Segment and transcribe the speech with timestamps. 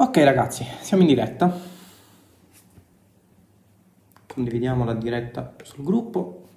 [0.00, 1.60] Ok ragazzi, siamo in diretta.
[4.26, 6.48] Condividiamo la diretta sul gruppo,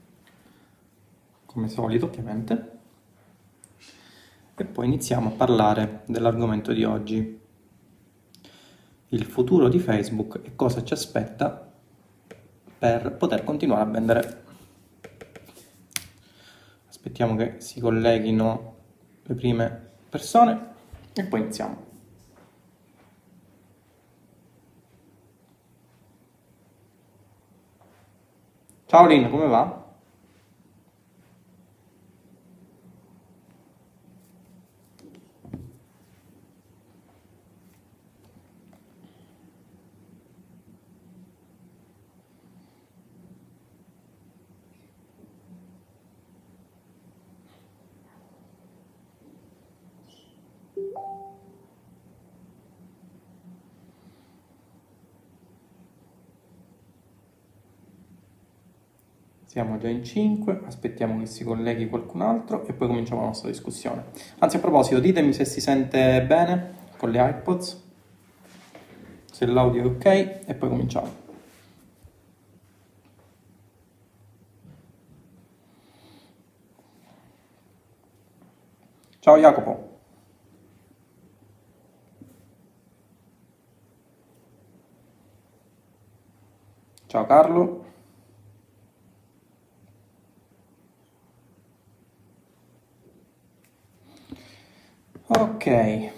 [1.46, 2.72] come solito ovviamente.
[4.56, 7.42] E poi iniziamo a parlare dell'argomento di oggi.
[9.10, 11.70] Il futuro di Facebook e cosa ci aspetta
[12.80, 14.44] per poter continuare a vendere.
[16.88, 18.76] Aspettiamo che si colleghino
[19.24, 20.68] le prime persone
[21.12, 21.93] e poi iniziamo.
[28.94, 29.83] Ciao Lin, come va?
[59.54, 63.50] Siamo già in 5, aspettiamo che si colleghi qualcun altro e poi cominciamo la nostra
[63.50, 64.06] discussione.
[64.40, 67.84] Anzi, a proposito, ditemi se si sente bene con le iPods,
[69.32, 70.06] se l'audio è ok
[70.48, 71.08] e poi cominciamo.
[79.20, 80.00] Ciao Jacopo.
[87.06, 87.83] Ciao Carlo.
[95.26, 96.12] Ok,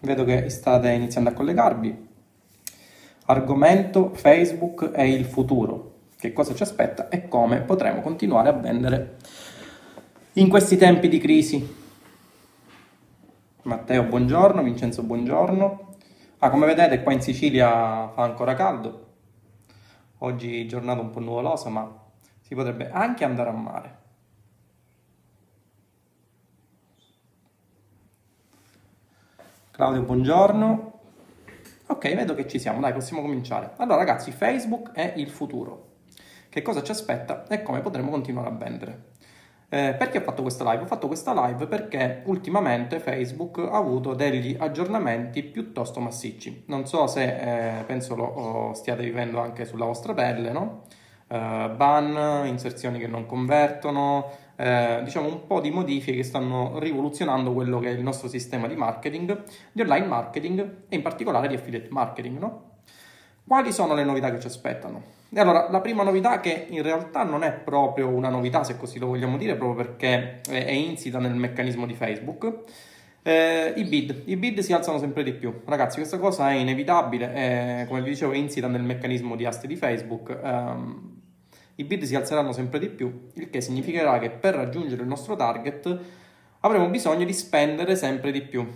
[0.00, 2.08] vedo che state iniziando a collegarvi.
[3.26, 5.92] Argomento Facebook è il futuro.
[6.16, 9.18] Che cosa ci aspetta e come potremo continuare a vendere
[10.34, 11.76] in questi tempi di crisi.
[13.64, 14.62] Matteo, buongiorno.
[14.62, 15.94] Vincenzo, buongiorno.
[16.38, 19.06] Ah, come vedete qua in Sicilia fa ancora caldo.
[20.20, 21.94] Oggi giornata un po' nuvolosa, ma
[22.40, 24.04] si potrebbe anche andare a mare.
[29.76, 31.00] Claudio, buongiorno.
[31.88, 33.72] Ok, vedo che ci siamo, dai, possiamo cominciare.
[33.76, 35.96] Allora, ragazzi, Facebook è il futuro.
[36.48, 39.08] Che cosa ci aspetta e come potremo continuare a vendere?
[39.68, 40.84] Eh, perché ho fatto questa live?
[40.84, 46.64] Ho fatto questa live perché ultimamente Facebook ha avuto degli aggiornamenti piuttosto massicci.
[46.68, 50.84] Non so se, eh, penso lo stiate vivendo anche sulla vostra pelle, no?
[51.28, 57.52] Uh, ban, inserzioni che non convertono, eh, diciamo un po' di modifiche che stanno rivoluzionando
[57.52, 61.54] quello che è il nostro sistema di marketing, di online marketing e in particolare di
[61.54, 62.38] affiliate marketing.
[62.38, 62.62] No?
[63.46, 65.14] Quali sono le novità che ci aspettano?
[65.28, 68.98] E allora, la prima novità che in realtà non è proprio una novità, se così
[68.98, 72.64] lo vogliamo dire, proprio perché è insita nel meccanismo di Facebook,
[73.22, 75.62] eh, I bid, i bid si alzano sempre di più.
[75.64, 77.34] Ragazzi, questa cosa è inevitabile,
[77.82, 80.38] eh, come vi dicevo, è insita nel meccanismo di aste di Facebook.
[80.42, 81.15] Um,
[81.76, 85.36] i bid si alzeranno sempre di più, il che significherà che per raggiungere il nostro
[85.36, 85.98] target
[86.60, 88.66] avremo bisogno di spendere sempre di più,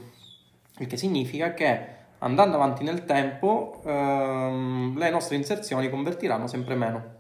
[0.79, 7.19] il che significa che andando avanti nel tempo ehm, le nostre inserzioni convertiranno sempre meno.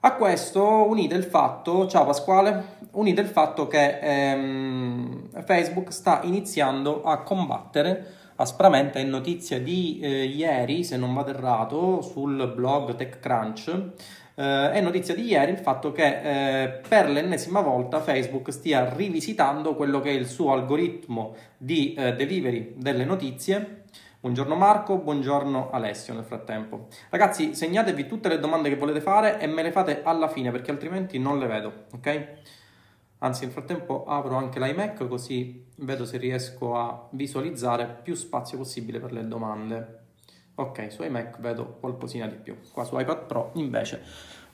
[0.00, 7.02] A questo unite il fatto, ciao Pasquale, unite il fatto che ehm, Facebook sta iniziando
[7.04, 13.90] a combattere aspramente, è notizia di eh, ieri, se non vado errato, sul blog TechCrunch,
[14.34, 19.74] eh, è notizia di ieri il fatto che eh, per l'ennesima volta Facebook stia rivisitando
[19.74, 23.84] quello che è il suo algoritmo di eh, delivery delle notizie.
[24.20, 26.86] Buongiorno Marco, buongiorno Alessio nel frattempo.
[27.10, 30.70] Ragazzi, segnatevi tutte le domande che volete fare e me le fate alla fine perché
[30.70, 32.28] altrimenti non le vedo, ok?
[33.18, 39.00] Anzi, nel frattempo apro anche l'iMac così vedo se riesco a visualizzare più spazio possibile
[39.00, 40.01] per le domande.
[40.54, 42.56] Ok, su iMac vedo qualcosina di più.
[42.72, 44.02] Qua su iPad Pro invece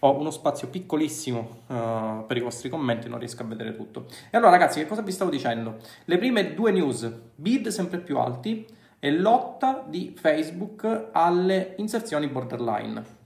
[0.01, 4.07] ho uno spazio piccolissimo uh, per i vostri commenti, non riesco a vedere tutto.
[4.31, 5.79] E allora ragazzi, che cosa vi stavo dicendo?
[6.05, 8.65] Le prime due news, bid sempre più alti
[9.01, 13.17] e lotta di Facebook alle inserzioni borderline.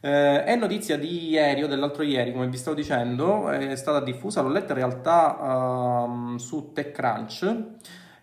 [0.00, 4.40] Eh, è notizia di ieri o dell'altro ieri, come vi stavo dicendo, è stata diffusa,
[4.40, 7.62] l'ho letta in realtà uh, su TechCrunch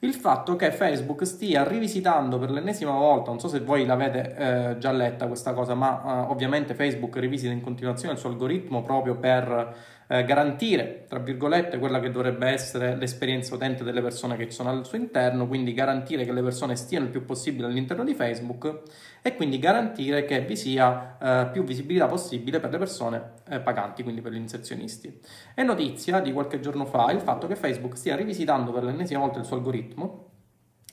[0.03, 4.77] il fatto che Facebook stia rivisitando per l'ennesima volta, non so se voi l'avete eh,
[4.79, 9.15] già letta questa cosa, ma eh, ovviamente Facebook rivisita in continuazione il suo algoritmo proprio
[9.17, 9.75] per
[10.11, 14.85] eh, garantire, tra virgolette, quella che dovrebbe essere l'esperienza utente delle persone che sono al
[14.85, 18.81] suo interno, quindi garantire che le persone stiano il più possibile all'interno di Facebook
[19.21, 24.03] e quindi garantire che vi sia eh, più visibilità possibile per le persone eh, paganti,
[24.03, 25.17] quindi per gli inserzionisti.
[25.55, 29.39] È notizia di qualche giorno fa il fatto che Facebook stia rivisitando per l'ennesima volta
[29.39, 30.31] il suo algoritmo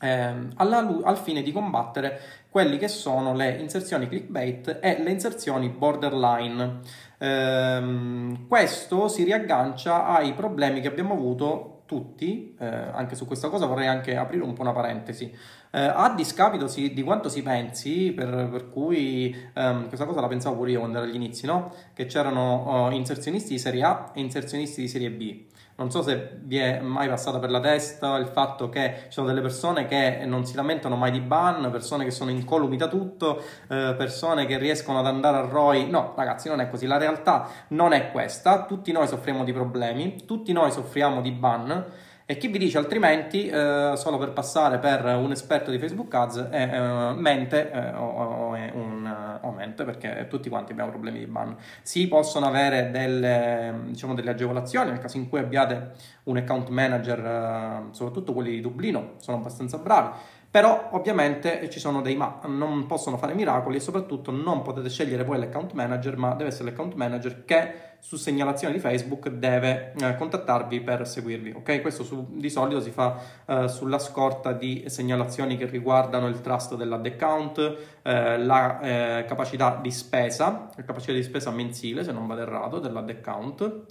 [0.01, 5.69] ehm, alla, al fine di combattere quelli che sono le inserzioni clickbait e le inserzioni
[5.69, 6.81] borderline.
[7.19, 13.65] Ehm, questo si riaggancia ai problemi che abbiamo avuto tutti, eh, anche su questa cosa
[13.65, 15.33] vorrei anche aprire un po' una parentesi,
[15.71, 20.29] eh, a discapito si, di quanto si pensi, per, per cui ehm, questa cosa la
[20.29, 21.73] pensavo pure io quando ero agli inizi, no?
[21.95, 25.45] che c'erano oh, inserzionisti di serie A e inserzionisti di serie B.
[25.79, 29.29] Non so se vi è mai passato per la testa il fatto che ci sono
[29.29, 33.41] delle persone che non si lamentano mai di ban, persone che sono incolumi da tutto,
[33.69, 35.89] eh, persone che riescono ad andare a ROI.
[35.89, 36.87] No, ragazzi, non è così.
[36.87, 38.65] La realtà non è questa.
[38.65, 41.87] Tutti noi soffriamo di problemi, tutti noi soffriamo di ban
[42.31, 46.49] e chi vi dice altrimenti, eh, solo per passare per un esperto di Facebook Ads,
[46.51, 51.27] eh, eh, mente eh, o, o, un, o, mente, perché tutti quanti abbiamo problemi di
[51.27, 51.57] ban.
[51.83, 55.93] Si possono avere delle, diciamo, delle agevolazioni nel caso in cui abbiate
[56.25, 60.11] un account manager, eh, soprattutto quelli di Dublino, sono abbastanza bravi
[60.59, 65.23] però ovviamente ci sono dei ma, non possono fare miracoli e soprattutto non potete scegliere
[65.23, 70.17] voi l'account manager, ma deve essere l'account manager che su segnalazione di Facebook deve eh,
[70.17, 71.81] contattarvi per seguirvi, ok?
[71.81, 76.75] Questo su, di solito si fa eh, sulla scorta di segnalazioni che riguardano il trust
[76.75, 82.27] dell'ad account, eh, la eh, capacità di spesa, la capacità di spesa mensile, se non
[82.27, 83.85] vado errato, dell'ad account.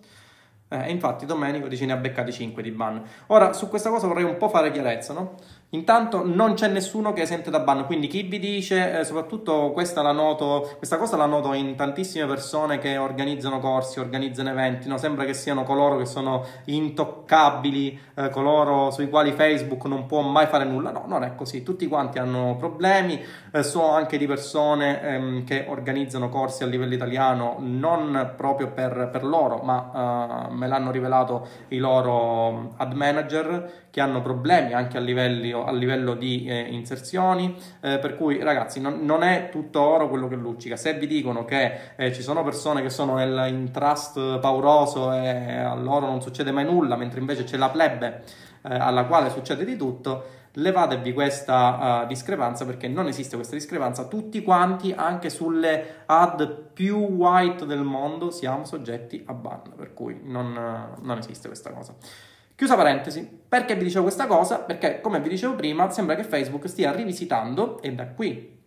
[0.69, 3.01] Eh, infatti Domenico dice ne ha beccati 5 di ban.
[3.27, 5.35] Ora, su questa cosa vorrei un po' fare chiarezza, no?
[5.71, 9.71] Intanto non c'è nessuno che è esente da ban, quindi chi vi dice, eh, soprattutto
[9.71, 14.87] questa, la noto, questa cosa la noto in tantissime persone che organizzano corsi, organizzano eventi,
[14.87, 14.97] no?
[14.97, 20.45] sembra che siano coloro che sono intoccabili, eh, coloro sui quali Facebook non può mai
[20.45, 23.21] fare nulla, no, non è così, tutti quanti hanno problemi,
[23.51, 29.09] eh, so anche di persone ehm, che organizzano corsi a livello italiano, non proprio per,
[29.11, 34.97] per loro, ma eh, me l'hanno rivelato i loro ad manager che hanno problemi anche
[34.97, 39.81] a livello, a livello di eh, inserzioni, eh, per cui ragazzi non, non, è tutto
[39.81, 43.47] oro quello che luccica, se vi dicono che eh, ci sono persone che sono nel,
[43.49, 48.21] in trust pauroso e a loro non succede mai nulla, mentre invece c'è la plebe
[48.61, 54.05] eh, alla quale succede di tutto, levatevi questa uh, discrepanza perché non esiste questa discrepanza.
[54.05, 60.19] Tutti quanti, anche sulle ad più white del mondo, siamo soggetti a ban, per cui
[60.23, 60.53] non,
[61.01, 61.95] non esiste questa cosa.
[62.57, 64.57] Chiusa parentesi, perché vi dicevo questa cosa?
[64.57, 68.59] Perché, come vi dicevo prima, sembra che Facebook stia rivisitando, e da qui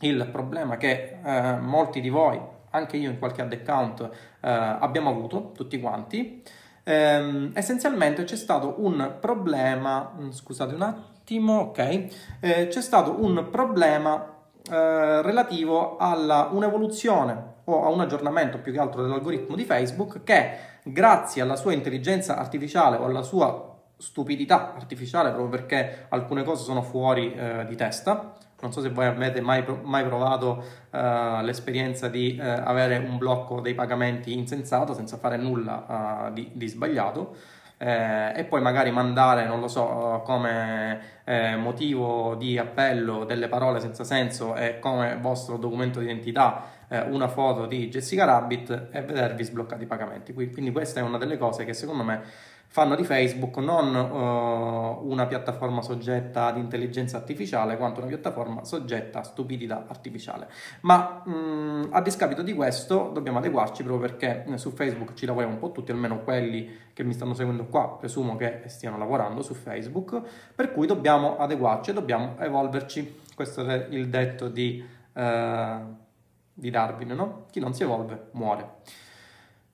[0.00, 2.38] il problema che eh, molti di voi,
[2.72, 6.42] anche io in qualche ad account, eh, abbiamo avuto, tutti quanti,
[6.84, 11.78] ehm, essenzialmente c'è stato un problema, mm, scusate un attimo, ok,
[12.40, 14.40] eh, c'è stato un problema
[14.70, 20.77] eh, relativo a un'evoluzione o a un aggiornamento più che altro dell'algoritmo di Facebook che
[20.92, 26.82] grazie alla sua intelligenza artificiale o alla sua stupidità artificiale, proprio perché alcune cose sono
[26.82, 28.34] fuori eh, di testa.
[28.60, 33.60] Non so se voi avete mai, mai provato uh, l'esperienza di uh, avere un blocco
[33.60, 37.36] dei pagamenti insensato senza fare nulla uh, di, di, sbagliato
[37.78, 43.78] eh, e poi magari mandare, non lo so, come eh, motivo di appello delle parole
[43.78, 49.02] senza senso e come vostro documento di identità eh, una foto di Jessica Rabbit e
[49.02, 50.32] vedervi sbloccati i pagamenti.
[50.32, 52.22] Quindi questa è una delle cose che secondo me
[52.70, 59.20] fanno di Facebook non uh, una piattaforma soggetta ad intelligenza artificiale quanto una piattaforma soggetta
[59.20, 60.48] a stupidità artificiale.
[60.82, 65.24] Ma mh, mm, a discapito di questo dobbiamo adeguarci proprio perché eh, su Facebook ci
[65.24, 69.40] lavoriamo un po' tutti, almeno quelli che mi stanno seguendo qua, presumo che stiano lavorando
[69.40, 70.20] su Facebook,
[70.54, 73.20] per cui dobbiamo adeguarci e dobbiamo evolverci.
[73.34, 74.84] Questo è il detto di...
[75.14, 76.06] Uh,
[76.58, 77.44] di Darwin, no?
[77.50, 78.76] Chi non si evolve muore.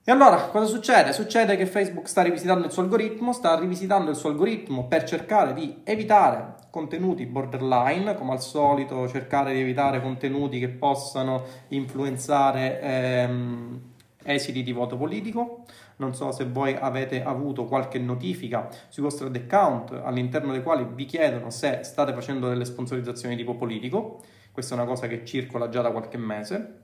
[0.06, 1.14] E allora cosa succede?
[1.14, 5.54] Succede che Facebook sta rivisitando il suo algoritmo, sta rivisitando il suo algoritmo per cercare
[5.54, 13.80] di evitare contenuti borderline, come al solito cercare di evitare contenuti che possano influenzare ehm,
[14.24, 15.64] esiti di voto politico.
[15.96, 21.06] Non so se voi avete avuto qualche notifica sui vostri account all'interno dei quali vi
[21.06, 24.20] chiedono se state facendo delle sponsorizzazioni tipo politico.
[24.54, 26.82] Questa è una cosa che circola già da qualche mese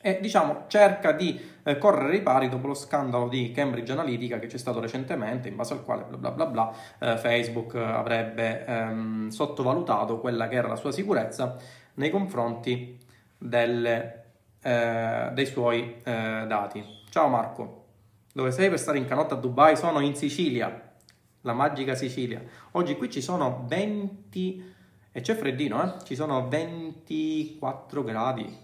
[0.00, 4.48] e diciamo cerca di eh, correre i pari dopo lo scandalo di Cambridge Analytica che
[4.48, 9.28] c'è stato recentemente in base al quale bla bla bla, bla eh, Facebook avrebbe ehm,
[9.28, 11.56] sottovalutato quella che era la sua sicurezza
[11.94, 12.98] nei confronti
[13.38, 14.24] delle,
[14.60, 16.84] eh, dei suoi eh, dati.
[17.10, 17.84] Ciao Marco,
[18.32, 19.76] dove sei per stare in canotta a Dubai?
[19.76, 20.94] Sono in Sicilia,
[21.42, 22.42] la magica Sicilia.
[22.72, 24.74] Oggi qui ci sono 20
[25.18, 26.04] e c'è freddino, eh?
[26.04, 28.56] Ci sono 24 gradi,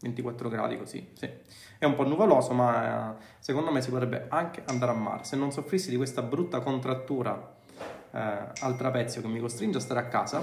[0.00, 1.30] 24 gradi così, sì.
[1.76, 5.24] È un po' nuvoloso, ma eh, secondo me si potrebbe anche andare a mare.
[5.24, 7.54] Se non soffrissi di questa brutta contrattura
[8.12, 10.42] eh, al trapezio che mi costringe a stare a casa,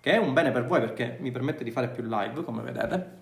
[0.00, 3.18] che è un bene per voi perché mi permette di fare più live, come vedete.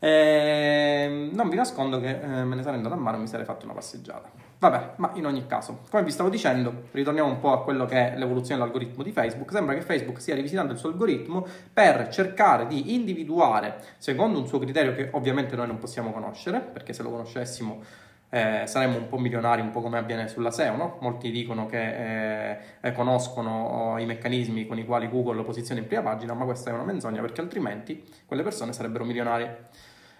[0.00, 3.46] E non vi nascondo che eh, me ne sarei andato a mare e mi sarei
[3.46, 4.45] fatto una passeggiata.
[4.58, 8.12] Vabbè, ma in ogni caso, come vi stavo dicendo, ritorniamo un po' a quello che
[8.12, 9.50] è l'evoluzione dell'algoritmo di Facebook.
[9.52, 14.58] Sembra che Facebook stia rivisitando il suo algoritmo per cercare di individuare, secondo un suo
[14.58, 17.82] criterio che ovviamente noi non possiamo conoscere, perché se lo conoscessimo
[18.30, 20.96] eh, saremmo un po' milionari, un po' come avviene sulla SEO, no?
[21.00, 25.80] Molti dicono che eh, eh, conoscono oh, i meccanismi con i quali Google lo posiziona
[25.80, 29.68] in prima pagina, ma questa è una menzogna perché altrimenti quelle persone sarebbero milionarie.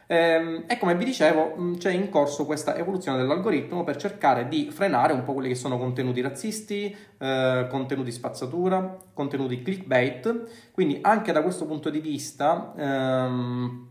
[0.09, 5.13] Ehm, e come vi dicevo, c'è in corso questa evoluzione dell'algoritmo per cercare di frenare
[5.13, 10.71] un po' quelli che sono contenuti razzisti, eh, contenuti spazzatura, contenuti clickbait.
[10.73, 13.89] Quindi anche da questo punto di vista, ehm,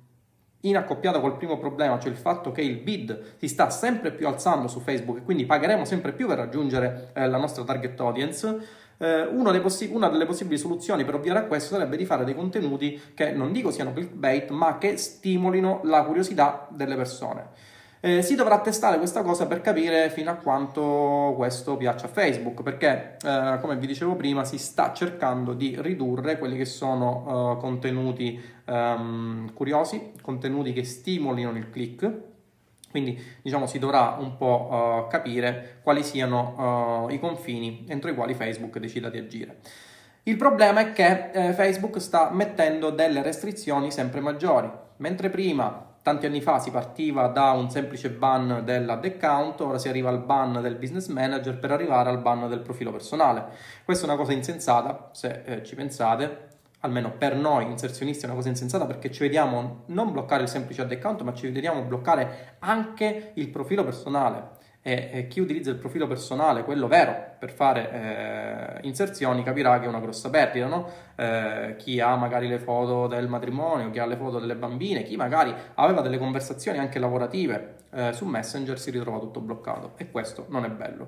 [0.62, 4.28] in accoppiata col primo problema, cioè il fatto che il bid si sta sempre più
[4.28, 8.84] alzando su Facebook e quindi pagheremo sempre più per raggiungere eh, la nostra target audience,
[8.98, 13.00] eh, possi- una delle possibili soluzioni per ovviare a questo sarebbe di fare dei contenuti
[13.14, 17.74] che non dico siano clickbait, ma che stimolino la curiosità delle persone.
[18.06, 22.62] Eh, si dovrà testare questa cosa per capire fino a quanto questo piaccia a Facebook,
[22.62, 27.58] perché eh, come vi dicevo prima si sta cercando di ridurre quelli che sono uh,
[27.58, 32.34] contenuti um, curiosi, contenuti che stimolino il click.
[32.96, 38.16] Quindi diciamo si dovrà un po' uh, capire quali siano uh, i confini entro i
[38.16, 39.58] quali Facebook decida di agire.
[40.24, 46.28] Il problema è che eh, Facebook sta mettendo delle restrizioni sempre maggiori, mentre prima Tanti
[46.28, 50.62] anni fa si partiva da un semplice ban dell'ad account, ora si arriva al ban
[50.62, 53.46] del business manager per arrivare al ban del profilo personale.
[53.84, 56.55] Questa è una cosa insensata, se eh, ci pensate,
[56.86, 60.82] almeno per noi inserzionisti è una cosa insensata perché ci vediamo non bloccare il semplice
[60.82, 65.78] ad account, ma ci vediamo bloccare anche il profilo personale e, e chi utilizza il
[65.78, 70.88] profilo personale, quello vero, per fare eh, inserzioni capirà che è una grossa perdita, no?
[71.16, 75.16] eh, chi ha magari le foto del matrimonio, chi ha le foto delle bambine, chi
[75.16, 80.46] magari aveva delle conversazioni anche lavorative eh, su Messenger si ritrova tutto bloccato e questo
[80.50, 81.08] non è bello.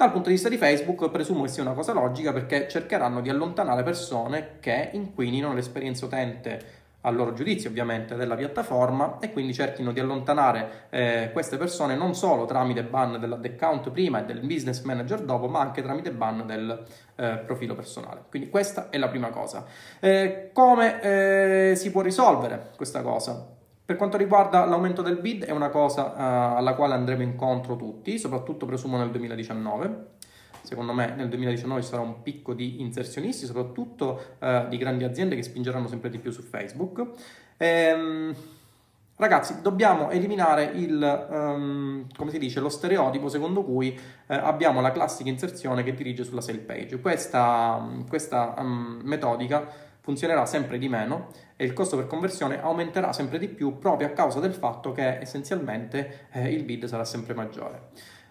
[0.00, 3.28] Dal punto di vista di Facebook presumo che sia una cosa logica perché cercheranno di
[3.28, 9.92] allontanare persone che inquinino l'esperienza utente a loro giudizio ovviamente della piattaforma e quindi cerchino
[9.92, 14.80] di allontanare eh, queste persone non solo tramite ban dell'ad account prima e del business
[14.84, 16.82] manager dopo ma anche tramite ban del
[17.16, 18.22] eh, profilo personale.
[18.30, 19.66] Quindi questa è la prima cosa.
[20.00, 23.58] Eh, come eh, si può risolvere questa cosa
[23.90, 28.20] per quanto riguarda l'aumento del bid è una cosa eh, alla quale andremo incontro tutti
[28.20, 30.06] soprattutto presumo nel 2019
[30.62, 35.34] secondo me nel 2019 ci sarà un picco di inserzionisti, soprattutto eh, di grandi aziende
[35.34, 37.04] che spingeranno sempre di più su Facebook.
[37.56, 38.32] Ehm,
[39.16, 44.92] ragazzi, dobbiamo eliminare il, um, come si dice, lo stereotipo secondo cui eh, abbiamo la
[44.92, 47.00] classica inserzione che dirige sulla sale page.
[47.00, 53.38] Questa, questa um, metodica funzionerà sempre di meno e il costo per conversione aumenterà sempre
[53.38, 57.88] di più proprio a causa del fatto che essenzialmente eh, il bid sarà sempre maggiore.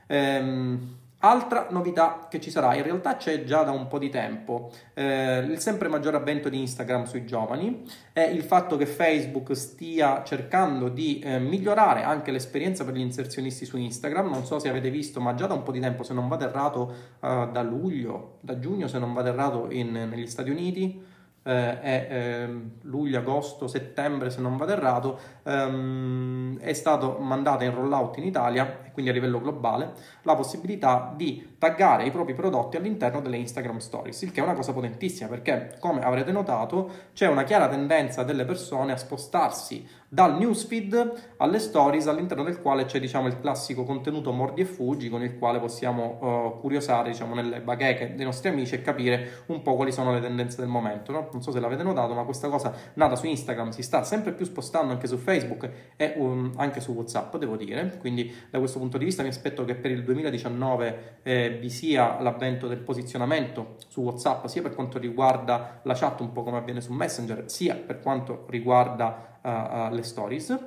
[0.08, 4.72] Ehm, Altra novità che ci sarà, in realtà c'è già da un po' di tempo,
[4.94, 7.84] eh, il sempre maggiore avvento di Instagram sui giovani
[8.14, 13.66] è il fatto che Facebook stia cercando di eh, migliorare anche l'esperienza per gli inserzionisti
[13.66, 16.14] su Instagram, non so se avete visto, ma già da un po' di tempo, se
[16.14, 20.50] non vado errato, eh, da luglio, da giugno se non vado errato in, negli Stati
[20.50, 21.04] Uniti,
[21.50, 27.74] eh, è eh, luglio, agosto, settembre se non vado errato, ehm, è stato mandata in
[27.74, 33.22] rollout in Italia quindi a livello globale la possibilità di taggare i propri prodotti all'interno
[33.22, 37.44] delle Instagram Stories, il che è una cosa potentissima perché come avrete notato c'è una
[37.44, 43.28] chiara tendenza delle persone a spostarsi dal newsfeed alle stories all'interno del quale c'è diciamo
[43.28, 48.16] il classico contenuto mordi e fuggi con il quale possiamo uh, curiosare diciamo nelle bacheche
[48.16, 51.30] dei nostri amici e capire un po' quali sono le tendenze del momento no?
[51.32, 54.46] non so se l'avete notato ma questa cosa nata su Instagram si sta sempre più
[54.46, 58.98] spostando anche su Facebook e um, anche su Whatsapp devo dire quindi da questo punto
[58.98, 64.02] di vista mi aspetto che per il 2019 eh, vi sia l'avvento del posizionamento su
[64.02, 68.00] Whatsapp sia per quanto riguarda la chat un po' come avviene su Messenger sia per
[68.00, 70.58] quanto riguarda uh, le stories.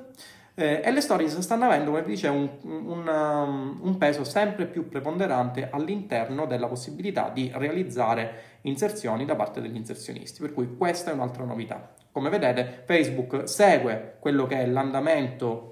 [0.55, 4.67] Eh, e le stories stanno avendo, come vi dicevo, un, un, um, un, peso sempre
[4.67, 11.09] più preponderante all'interno della possibilità di realizzare inserzioni da parte degli inserzionisti, per cui questa
[11.09, 11.95] è un'altra novità.
[12.11, 15.69] Come vedete, Facebook segue quello che è l'andamento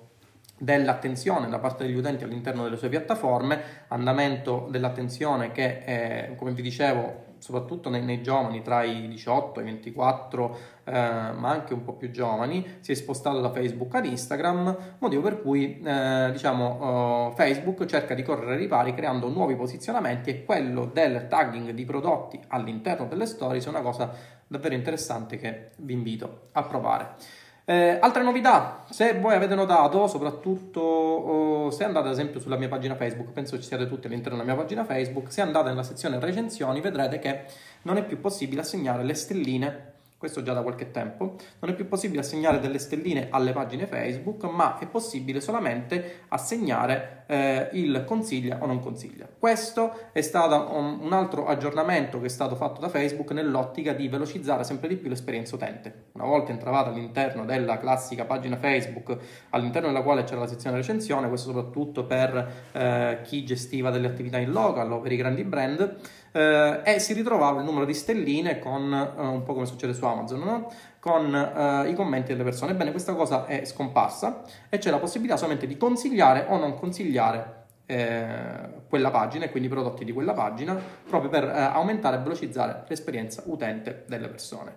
[0.57, 6.61] dell'attenzione da parte degli utenti all'interno delle sue piattaforme, andamento dell'attenzione che, eh, come vi
[6.63, 11.83] dicevo, soprattutto nei, nei, giovani tra i 18 e i 24, eh, ma anche un
[11.83, 17.27] po' più giovani, si è spostato da Facebook ad Instagram, motivo per cui eh, diciamo,
[17.27, 21.83] uh, Facebook cerca di correre ai ripari creando nuovi posizionamenti e quello del tagging di
[21.83, 24.13] prodotti all'interno delle stories è una cosa
[24.45, 27.15] davvero interessante che vi invito a provare.
[27.63, 32.67] Eh, altre novità, se voi avete notato, soprattutto oh, se andate ad esempio sulla mia
[32.67, 36.19] pagina Facebook, penso ci siate tutti all'interno della mia pagina Facebook, se andate nella sezione
[36.19, 37.43] recensioni vedrete che
[37.83, 39.90] non è più possibile assegnare le stelline
[40.21, 44.43] questo già da qualche tempo, non è più possibile assegnare delle stelline alle pagine Facebook,
[44.43, 49.27] ma è possibile solamente assegnare eh, il consiglia o non consiglia.
[49.39, 54.07] Questo è stato un, un, altro aggiornamento che è stato fatto da Facebook nell'ottica di
[54.09, 56.09] velocizzare sempre di più l'esperienza utente.
[56.11, 59.17] Una volta entravate all'interno della classica pagina Facebook,
[59.49, 64.37] all'interno della quale c'era la sezione recensione, questo soprattutto per eh, chi gestiva delle attività
[64.37, 65.97] in local o per i grandi brand,
[66.31, 70.05] eh, e si ritrovava il numero di stelline con eh, un po' come succede su
[70.05, 70.71] Amazon, no?
[70.99, 72.71] con eh, i commenti delle persone.
[72.71, 77.59] Ebbene, questa cosa è scomparsa e c'è la possibilità solamente di consigliare o non consigliare
[77.85, 82.19] eh, quella pagina e quindi i prodotti di quella pagina proprio per eh, aumentare e
[82.19, 84.75] velocizzare l'esperienza utente delle persone.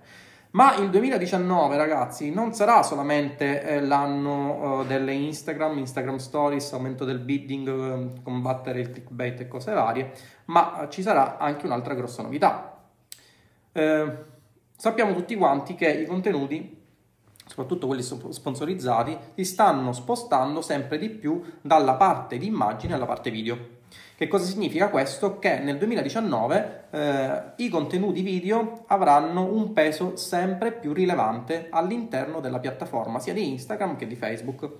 [0.55, 7.05] Ma il 2019, ragazzi, non sarà solamente eh, l'anno uh, delle Instagram, Instagram Stories, aumento
[7.05, 10.13] del bidding, uh, combattere il clickbait e cose varie,
[10.47, 12.81] ma uh, ci sarà anche un'altra grossa novità.
[13.73, 14.17] Eh,
[14.77, 16.81] sappiamo tutti quanti che i contenuti,
[17.45, 23.33] soprattutto quelli sponsorizzati, si stanno spostando sempre di più dalla parte di immagine alla parte
[23.33, 23.83] video.
[24.25, 25.38] Che cosa significa questo?
[25.38, 32.59] Che nel 2019 eh, i contenuti video avranno un peso sempre più rilevante all'interno della
[32.59, 34.76] piattaforma, sia di Instagram che di Facebook.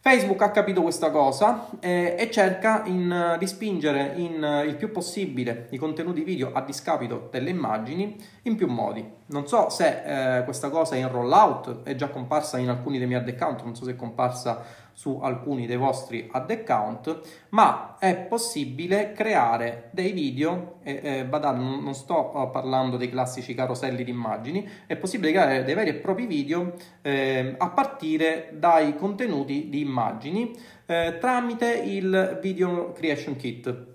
[0.00, 5.68] Facebook ha capito questa cosa eh, e cerca in, di spingere in, il più possibile
[5.70, 9.02] i contenuti video a discapito delle immagini in più modi.
[9.28, 13.06] Non so se eh, questa cosa è in rollout, è già comparsa in alcuni dei
[13.06, 14.62] miei ad account, non so se è comparsa
[14.94, 17.20] su alcuni dei vostri ad account,
[17.50, 23.54] ma è possibile creare dei video, eh, eh, badate, non, sto uh, parlando dei classici
[23.54, 28.96] caroselli di immagini, è possibile creare dei veri e propri video eh, a partire dai
[28.96, 30.52] contenuti di immagini
[30.86, 33.92] eh, tramite il Video Creation Kit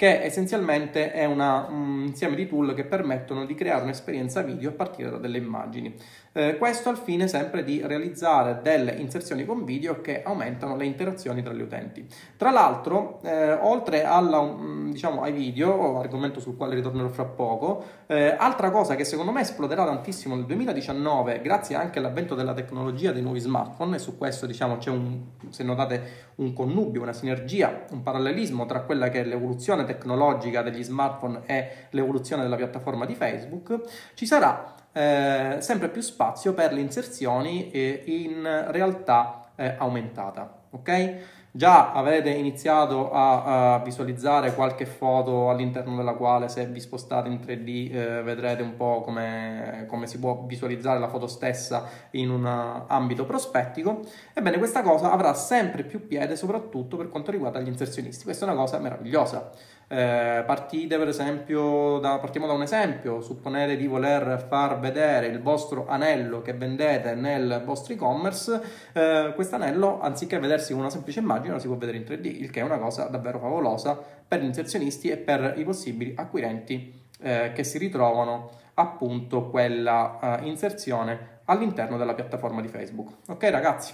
[0.00, 4.72] che essenzialmente è una, un insieme di tool che permettono di creare un'esperienza video a
[4.72, 5.94] partire da delle immagini.
[6.32, 11.42] Eh, questo al fine sempre di realizzare delle inserzioni con video che aumentano le interazioni
[11.42, 12.06] tra gli utenti.
[12.36, 17.84] Tra l'altro, eh, oltre alla, mm, diciamo, ai video, argomento sul quale ritornerò fra poco,
[18.06, 23.10] eh, altra cosa che secondo me esploderà tantissimo nel 2019, grazie anche all'avvento della tecnologia
[23.10, 27.86] dei nuovi smartphone, e su questo diciamo, c'è un, se notate, un connubio, una sinergia,
[27.90, 33.16] un parallelismo tra quella che è l'evoluzione tecnologica degli smartphone e l'evoluzione della piattaforma di
[33.16, 33.80] Facebook,
[34.14, 40.58] ci sarà eh, sempre più spazio per le inserzioni eh, in realtà eh, aumentata.
[40.70, 41.38] Ok?
[41.52, 47.40] Già avete iniziato a, a, visualizzare qualche foto all'interno della quale se vi spostate in
[47.44, 52.46] 3D eh, vedrete un po' come, come, si può visualizzare la foto stessa in un
[52.86, 54.02] ambito prospettico.
[54.32, 58.22] Ebbene, questa cosa avrà sempre più piede, soprattutto per quanto riguarda gli inserzionisti.
[58.22, 59.50] Questa è una cosa meravigliosa.
[59.92, 65.42] Eh, partite per esempio, da, partiamo da un esempio, supponete di voler far vedere il
[65.42, 68.60] vostro anello che vendete nel vostro e-commerce,
[68.92, 72.24] eh, questo anello anziché vedersi con una semplice immagine lo si può vedere in 3D,
[72.24, 73.98] il che è una cosa davvero favolosa
[74.28, 80.46] per gli inserzionisti e per i possibili acquirenti eh, che si ritrovano appunto quella uh,
[80.46, 83.10] inserzione all'interno della piattaforma di Facebook.
[83.26, 83.92] Ok ragazzi?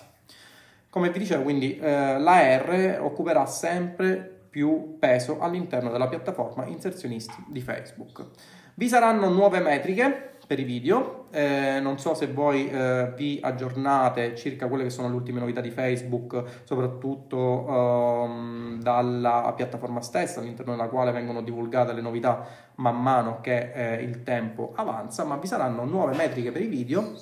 [0.90, 7.44] Come vi dicevo, quindi eh, la R occuperà sempre più peso all'interno della piattaforma inserzionisti
[7.46, 8.24] di Facebook.
[8.72, 14.34] Vi saranno nuove metriche per i video, eh, non so se voi eh, vi aggiornate
[14.34, 20.74] circa quelle che sono le ultime novità di Facebook, soprattutto ehm, dalla piattaforma stessa all'interno
[20.74, 25.48] della quale vengono divulgate le novità man mano che eh, il tempo avanza, ma vi
[25.48, 27.12] saranno nuove metriche per i video,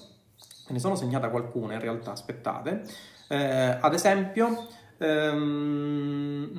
[0.69, 2.85] ne sono segnata qualcuna in realtà, aspettate,
[3.27, 4.69] eh, ad esempio
[5.03, 6.59] mm,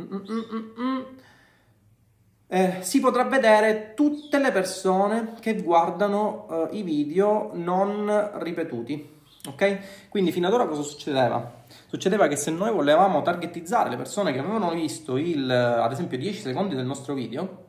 [2.47, 9.13] eh, si potrà vedere tutte le persone che guardano eh, i video non ripetuti.
[9.47, 10.07] Ok?
[10.09, 11.63] Quindi fino ad ora cosa succedeva?
[11.87, 16.41] Succedeva che se noi volevamo targetizzare le persone che avevano visto il, ad esempio 10
[16.41, 17.63] secondi del nostro video,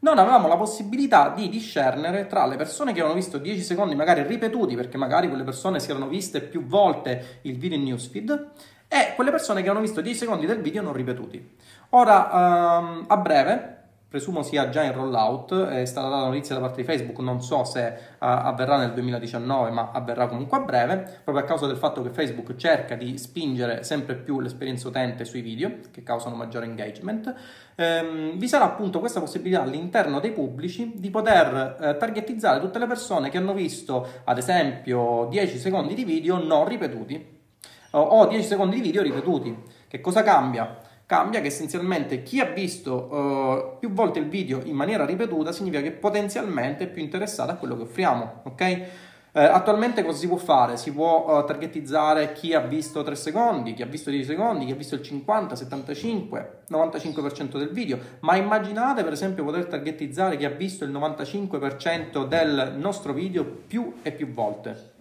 [0.00, 4.22] non avevamo la possibilità di discernere tra le persone che avevano visto 10 secondi magari
[4.22, 8.50] ripetuti, perché magari quelle persone si erano viste più volte il video in newsfeed,
[8.88, 11.56] e quelle persone che hanno visto 10 secondi del video non ripetuti.
[11.90, 13.76] Ora, um, a breve,
[14.08, 17.64] presumo sia già in rollout, è stata data notizia da parte di Facebook, non so
[17.64, 22.02] se uh, avverrà nel 2019, ma avverrà comunque a breve, proprio a causa del fatto
[22.02, 27.34] che Facebook cerca di spingere sempre più l'esperienza utente sui video, che causano maggiore engagement.
[27.76, 32.86] Um, vi sarà appunto questa possibilità all'interno dei pubblici di poter uh, targetizzare tutte le
[32.86, 37.35] persone che hanno visto, ad esempio, 10 secondi di video non ripetuti
[38.00, 39.56] o 10 secondi di video ripetuti.
[39.88, 40.78] Che cosa cambia?
[41.06, 45.80] Cambia che essenzialmente chi ha visto uh, più volte il video in maniera ripetuta significa
[45.80, 48.60] che potenzialmente è più interessato a quello che offriamo, ok?
[49.36, 50.78] Eh, attualmente cosa si può fare?
[50.78, 54.72] Si può uh, targetizzare chi ha visto 3 secondi, chi ha visto 10 secondi, chi
[54.72, 60.46] ha visto il 50, 75, 95% del video, ma immaginate per esempio poter targetizzare chi
[60.46, 64.94] ha visto il 95% del nostro video più e più volte.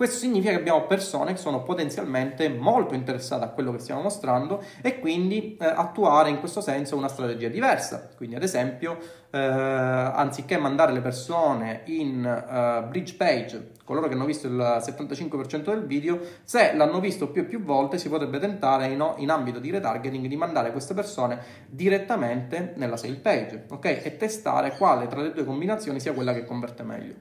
[0.00, 4.64] Questo significa che abbiamo persone che sono potenzialmente molto interessate a quello che stiamo mostrando
[4.80, 8.08] e quindi eh, attuare in questo senso una strategia diversa.
[8.16, 8.96] Quindi ad esempio,
[9.30, 15.64] eh, anziché mandare le persone in uh, bridge page, coloro che hanno visto il 75%
[15.64, 19.58] del video, se l'hanno visto più e più volte si potrebbe tentare in, in ambito
[19.58, 23.84] di retargeting di mandare queste persone direttamente nella sale page, ok?
[24.02, 27.14] E testare quale tra le due combinazioni sia quella che converte meglio.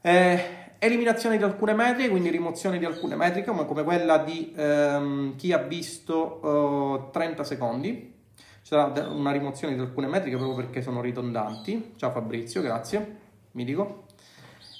[0.00, 5.52] Eh, Eliminazione di alcune metriche, quindi rimozione di alcune metriche, come, quella di ehm, chi
[5.52, 8.14] ha visto uh, 30 secondi.
[8.36, 11.94] Ci sarà una rimozione di alcune metriche proprio perché sono ridondanti.
[11.96, 13.16] Ciao Fabrizio, grazie,
[13.52, 14.04] mi dico.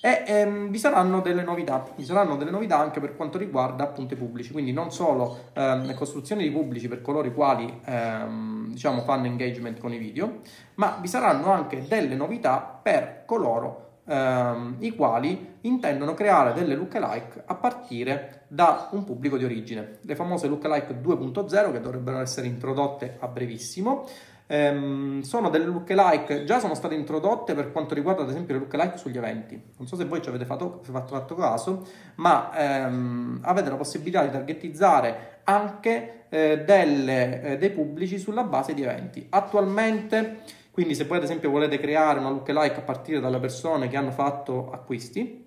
[0.01, 4.15] E ehm, vi saranno delle novità, vi saranno delle novità anche per quanto riguarda appunto
[4.15, 9.03] i pubblici, quindi non solo ehm, costruzione di pubblici per coloro i quali ehm, diciamo
[9.03, 10.43] fanno engagement con i video,
[10.75, 17.43] ma vi saranno anche delle novità per coloro ehm, i quali intendono creare delle lookalike
[17.45, 19.99] a partire da un pubblico di origine.
[20.03, 24.07] Le famose lookalike 2.0 che dovrebbero essere introdotte a brevissimo.
[24.51, 28.97] Ehm, sono delle lookalike, già sono state introdotte per quanto riguarda ad esempio le lookalike
[28.97, 29.63] sugli eventi.
[29.77, 34.23] Non so se voi ci avete fatto, fatto, fatto caso, ma ehm, avete la possibilità
[34.25, 39.27] di targetizzare anche eh, delle, eh, dei pubblici sulla base di eventi.
[39.29, 40.41] Attualmente
[40.79, 44.13] quindi se voi ad esempio volete creare una lookalike a partire dalle persone che hanno
[44.13, 45.45] fatto acquisti,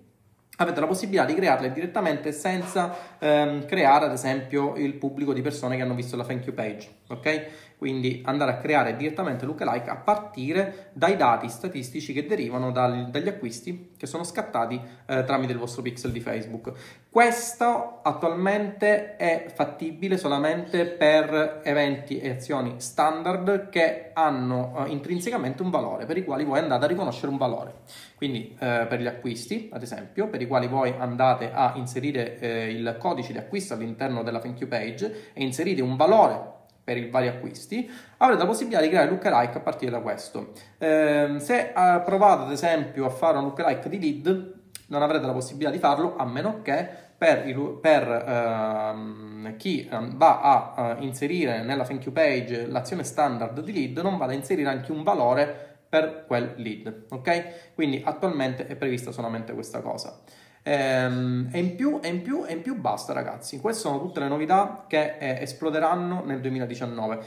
[0.56, 5.76] avete la possibilità di crearle direttamente senza ehm, creare ad esempio il pubblico di persone
[5.76, 7.46] che hanno visto la thank you page, ok?
[7.82, 13.26] Quindi andare a creare direttamente lookalike a partire dai dati statistici che derivano dal, dagli
[13.26, 16.72] acquisti che sono scattati eh, tramite il vostro pixel di Facebook.
[17.10, 25.70] Questo attualmente è fattibile solamente per eventi e azioni standard che hanno eh, intrinsecamente un
[25.70, 27.80] valore, per i quali voi andate a riconoscere un valore.
[28.14, 32.70] Quindi eh, per gli acquisti, ad esempio, per i quali voi andate a inserire eh,
[32.70, 36.51] il codice di acquisto all'interno della thank you page e inserite un valore
[36.82, 40.52] per i vari acquisti, avrete la possibilità di creare lookalike a partire da questo.
[40.78, 45.32] Eh, se eh, provate ad esempio a fare un lookalike di lead, non avrete la
[45.32, 46.88] possibilità di farlo a meno che
[47.22, 53.04] per, il, per ehm, chi ehm, va a uh, inserire nella thank you page l'azione
[53.04, 57.74] standard di lead non vada a inserire anche un valore per quel lead, ok?
[57.74, 60.22] Quindi attualmente è prevista solamente questa cosa.
[60.62, 64.20] Ehm, e, in più, e, in più, e in più basta ragazzi, queste sono tutte
[64.20, 67.18] le novità che eh, esploderanno nel 2019.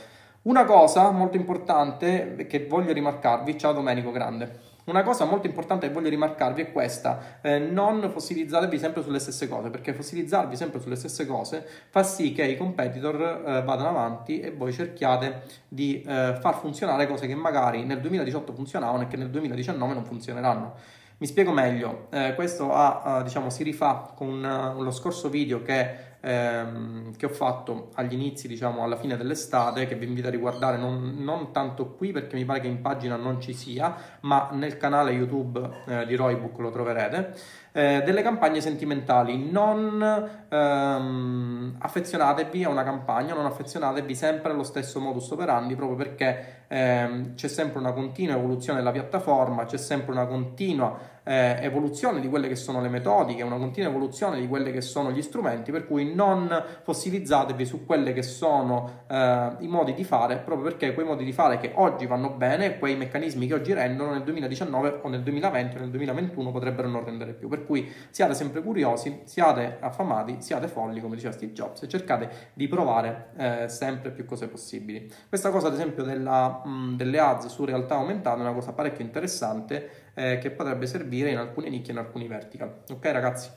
[0.43, 5.93] Una cosa molto importante che voglio rimarcarvi, ciao Domenico Grande, una cosa molto importante che
[5.93, 10.95] voglio rimarcarvi è questa, eh, non fossilizzatevi sempre sulle stesse cose, perché fossilizzarvi sempre sulle
[10.95, 16.37] stesse cose fa sì che i competitor eh, vadano avanti e voi cerchiate di eh,
[16.39, 20.73] far funzionare cose che magari nel 2018 funzionavano e che nel 2019 non funzioneranno.
[21.17, 25.61] Mi spiego meglio, eh, questo ha, uh, diciamo, si rifà con uh, lo scorso video
[25.61, 30.31] che, ehm, che, ho fatto agli inizi, diciamo alla fine dell'estate, che vi invito a
[30.31, 34.49] riguardare non, non, tanto qui perché mi pare che in pagina non ci sia, ma
[34.53, 37.35] nel canale YouTube eh, di Roybook lo troverete,
[37.71, 39.49] eh, delle campagne sentimentali.
[39.51, 40.01] Non
[40.49, 47.35] ehm, affezionatevi a una campagna, non affezionatevi sempre allo stesso modus operandi, proprio perché ehm,
[47.35, 52.47] c'è sempre una continua evoluzione della piattaforma, c'è sempre una continua eh, evoluzione di quelle
[52.47, 56.13] che sono le metodiche, una continua evoluzione di quelli che sono gli strumenti, per cui
[56.13, 61.25] non fossilizzatevi su quelli che sono eh, i modi di fare, proprio perché quei modi
[61.25, 65.23] di fare che oggi vanno bene, quei meccanismi che oggi rendono nel 2019 o nel
[65.23, 67.47] 2020 o nel 2021 potrebbero non rendere più.
[67.47, 72.29] Per cui siate sempre curiosi, siate affamati, siate folli, come diceva Steve Jobs, e cercate
[72.53, 75.11] di provare eh, sempre più cose possibili.
[75.27, 79.03] Questa cosa, ad esempio, della, mh, delle ads su realtà aumentata è una cosa parecchio
[79.03, 82.81] interessante eh, che potrebbe servire in alcune nicchie in alcuni vertical.
[82.89, 83.49] Ok, ragazzi?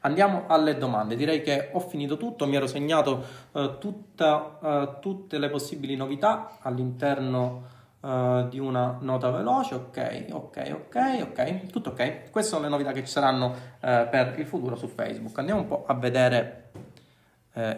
[0.00, 1.14] Andiamo alle domande.
[1.14, 6.58] Direi che ho finito tutto, mi ero segnato uh, tutta, uh, tutte le possibili novità
[6.60, 7.68] all'interno
[8.00, 9.74] uh, di una nota veloce.
[9.76, 12.30] Ok, ok, ok, ok, tutto ok.
[12.30, 15.38] Queste sono le novità che ci saranno per il futuro su Facebook.
[15.38, 16.70] Andiamo un po' a vedere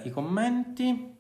[0.03, 1.14] i commenti.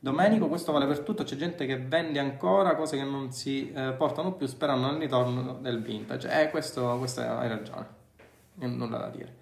[0.00, 3.94] Domenico, questo vale per tutto, c'è gente che vende ancora cose che non si eh,
[3.94, 6.40] portano più sperando nel ritorno del vintage.
[6.40, 7.86] Eh, questo, questo hai ragione,
[8.54, 9.36] nulla da dire.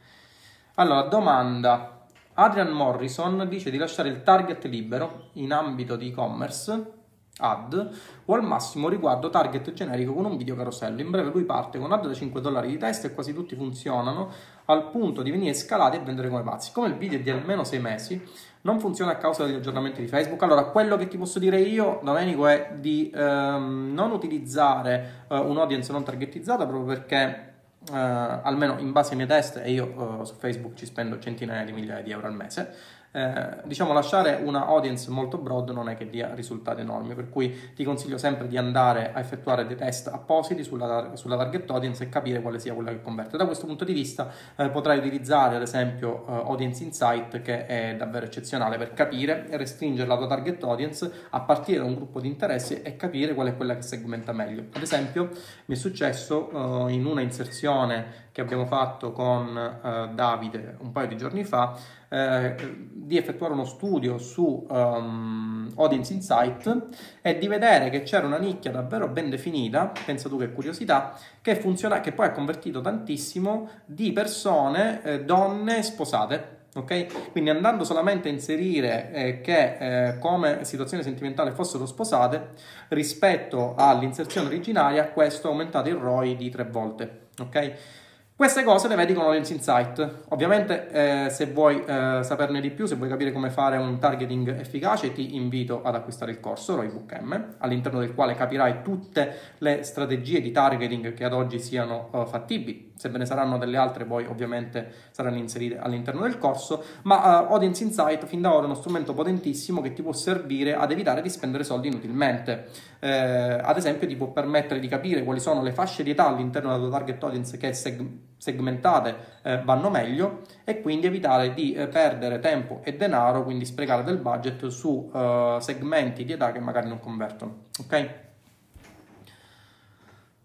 [0.76, 1.92] Allora, domanda.
[2.38, 6.95] Adrian Morrison dice di lasciare il target libero in ambito di e-commerce
[7.38, 7.90] ad
[8.24, 11.00] o al massimo riguardo target generico con un video carosello.
[11.00, 14.30] In breve lui parte con ad da 5 dollari di testa e quasi tutti funzionano
[14.66, 16.72] al punto di venire scalati e vendere come pazzi.
[16.72, 18.22] Come il video è di almeno 6 mesi,
[18.62, 20.42] non funziona a causa degli aggiornamenti di Facebook.
[20.42, 25.92] Allora, quello che ti posso dire io, Domenico, è di ehm, non utilizzare eh, un'audience
[25.92, 27.54] non targetizzata proprio perché
[27.88, 27.94] Uh,
[28.42, 31.70] almeno in base ai miei test, e io uh, su Facebook ci spendo centinaia di
[31.70, 32.74] migliaia di euro al mese,
[33.12, 37.72] eh, diciamo lasciare una audience molto broad non è che dia risultati enormi, per cui
[37.74, 42.08] ti consiglio sempre di andare a effettuare dei test appositi sulla, sulla target audience e
[42.08, 43.36] capire quale sia quella che converte.
[43.36, 47.96] Da questo punto di vista eh, potrai utilizzare ad esempio eh, Audience Insight che è
[47.96, 52.20] davvero eccezionale per capire e restringere la tua target audience a partire da un gruppo
[52.20, 54.64] di interessi e capire qual è quella che segmenta meglio.
[54.72, 55.30] Ad esempio
[55.66, 61.06] mi è successo eh, in una inserzione che abbiamo fatto con eh, Davide un paio
[61.06, 61.74] di giorni fa,
[62.10, 62.54] eh,
[62.92, 66.88] di effettuare uno studio su um, Audience Insight
[67.22, 71.56] e di vedere che c'era una nicchia davvero ben definita, pensa tu che curiosità, che
[71.56, 76.64] funziona, che poi ha convertito tantissimo di persone, eh, donne sposate.
[76.74, 77.30] Ok?
[77.32, 79.76] Quindi andando solamente a inserire eh, che
[80.08, 82.50] eh, come situazione sentimentale fossero sposate,
[82.88, 87.28] rispetto all'inserzione originaria, questo ha aumentato il ROI di tre volte.
[87.40, 88.04] Ok?
[88.36, 90.24] Queste cose le vedi con Audience Insight.
[90.28, 94.60] Ovviamente, eh, se vuoi eh, saperne di più, se vuoi capire come fare un targeting
[94.60, 99.84] efficace, ti invito ad acquistare il corso Roybook M, all'interno del quale capirai tutte le
[99.84, 102.92] strategie di targeting che ad oggi siano uh, fattibili.
[102.96, 106.82] Se ve ne saranno delle altre, poi ovviamente saranno inserite all'interno del corso.
[107.02, 110.74] Ma uh, Audience Insight fin da ora è uno strumento potentissimo che ti può servire
[110.74, 112.68] ad evitare di spendere soldi inutilmente.
[113.00, 116.70] Eh, ad esempio, ti può permettere di capire quali sono le fasce di età all'interno
[116.70, 118.04] della tua target audience che seg-
[118.38, 124.02] segmentate eh, vanno meglio e quindi evitare di eh, perdere tempo e denaro, quindi sprecare
[124.02, 127.64] del budget su uh, segmenti di età che magari non convertono.
[127.80, 128.10] Ok?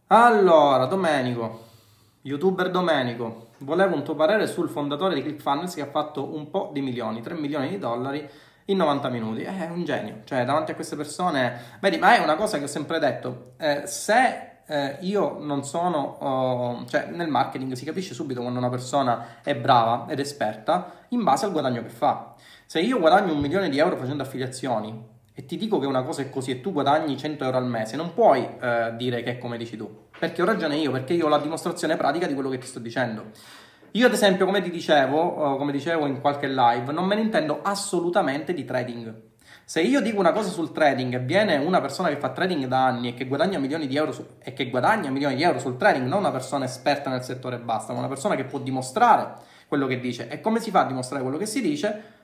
[0.07, 1.69] Allora, Domenico,
[2.23, 6.69] youtuber Domenico, volevo un tuo parere sul fondatore di ClickFunnels che ha fatto un po'
[6.71, 8.27] di milioni, 3 milioni di dollari
[8.65, 9.41] in 90 minuti.
[9.41, 12.67] È un genio, cioè davanti a queste persone, vedi, ma è una cosa che ho
[12.67, 18.41] sempre detto, eh, se eh, io non sono, oh, cioè nel marketing si capisce subito
[18.41, 22.35] quando una persona è brava ed esperta in base al guadagno che fa.
[22.65, 26.21] Se io guadagno un milione di euro facendo affiliazioni e ti dico che una cosa
[26.21, 29.37] è così e tu guadagni 100 euro al mese, non puoi eh, dire che è
[29.37, 32.49] come dici tu, perché ho ragione io, perché io ho la dimostrazione pratica di quello
[32.49, 33.31] che ti sto dicendo.
[33.93, 37.61] Io ad esempio, come ti dicevo, come dicevo in qualche live, non me ne intendo
[37.63, 39.11] assolutamente di trading.
[39.65, 43.07] Se io dico una cosa sul trading viene una persona che fa trading da anni
[43.07, 44.23] e che guadagna milioni di euro su,
[45.09, 48.07] milioni di euro sul trading, non una persona esperta nel settore e basta, ma una
[48.07, 50.27] persona che può dimostrare quello che dice.
[50.29, 52.19] E come si fa a dimostrare quello che si dice?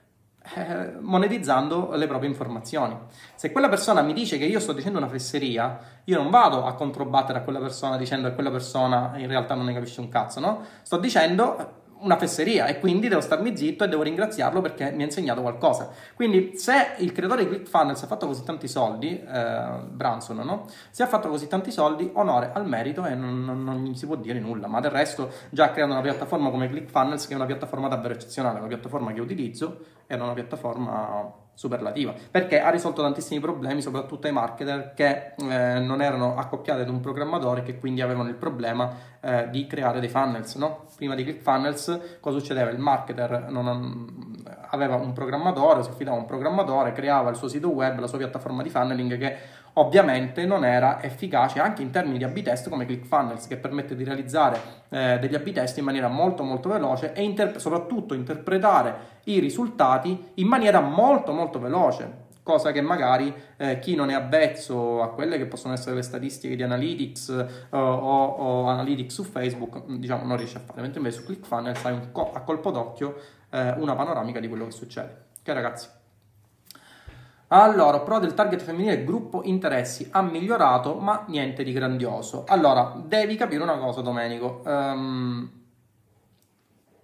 [0.54, 2.98] Eh, monetizzando le proprie informazioni.
[3.36, 6.74] Se quella persona mi dice che io sto dicendo una fesseria, io non vado a
[6.74, 10.40] controbattere a quella persona dicendo che quella persona in realtà non ne capisce un cazzo,
[10.40, 10.64] no?
[10.82, 15.06] Sto dicendo una fesseria e quindi devo starmi zitto e devo ringraziarlo perché mi ha
[15.06, 15.90] insegnato qualcosa.
[16.16, 20.66] Quindi se il creatore di ClickFunnels ha fatto così tanti soldi, eh, Branson, no?
[20.92, 24.06] Se ha fatto così tanti soldi, onore al merito e non, non, non gli si
[24.06, 27.36] può dire nulla, ma del resto già ha creato una piattaforma come ClickFunnels che è
[27.36, 33.02] una piattaforma davvero eccezionale, una piattaforma che utilizzo è una piattaforma superlativa perché ha risolto
[33.02, 38.02] tantissimi problemi soprattutto ai marketer che eh, non erano accoppiati ad un programmatore che quindi
[38.02, 40.86] avevano il problema eh, di creare dei funnels no?
[40.96, 42.70] prima di ClickFunnels cosa succedeva?
[42.70, 47.70] il marketer non, aveva un programmatore si affidava a un programmatore creava il suo sito
[47.70, 49.38] web la sua piattaforma di funneling che
[49.78, 54.04] ovviamente non era efficace anche in termini di A-B test come ClickFunnels che permette di
[54.04, 54.60] realizzare
[54.90, 60.32] eh, degli A-B test in maniera molto molto veloce e inter- soprattutto interpretare i risultati
[60.36, 65.38] in maniera molto molto veloce cosa che magari eh, chi non è avvezzo a quelle
[65.38, 67.28] che possono essere le statistiche di Analytics
[67.70, 71.84] uh, o, o, Analytics su Facebook, diciamo, non riesce a fare, mentre invece su ClickFunnels
[71.84, 73.18] hai co- a colpo d'occhio
[73.50, 75.26] eh, una panoramica di quello che succede.
[75.42, 75.97] Ok ragazzi?
[77.50, 82.44] Allora, però del target femminile gruppo interessi ha migliorato, ma niente di grandioso.
[82.48, 84.62] Allora, devi capire una cosa, Domenico.
[84.66, 85.50] Um,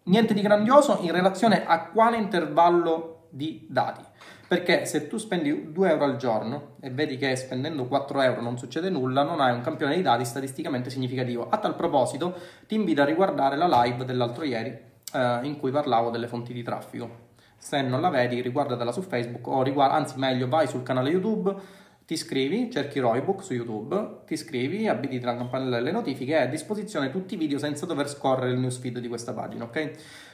[0.06, 4.02] Niente di grandioso in relazione a quale intervallo di dati.
[4.46, 8.58] Perché se tu spendi 2 euro al giorno e vedi che spendendo 4 euro non
[8.58, 11.48] succede nulla, non hai un campione di dati statisticamente significativo.
[11.50, 14.78] A tal proposito, ti invito a riguardare la live dell'altro ieri
[15.14, 17.23] eh, in cui parlavo delle fonti di traffico.
[17.63, 21.56] Se non la vedi, riguardatela su Facebook o riguarda, anzi meglio, vai sul canale YouTube,
[22.06, 26.45] ti iscrivi, cerchi Roybook su YouTube, ti iscrivi, abiliti la campanella delle notifiche e a
[26.45, 29.91] disposizione tutti i video senza dover scorrere il newsfeed di questa pagina, ok?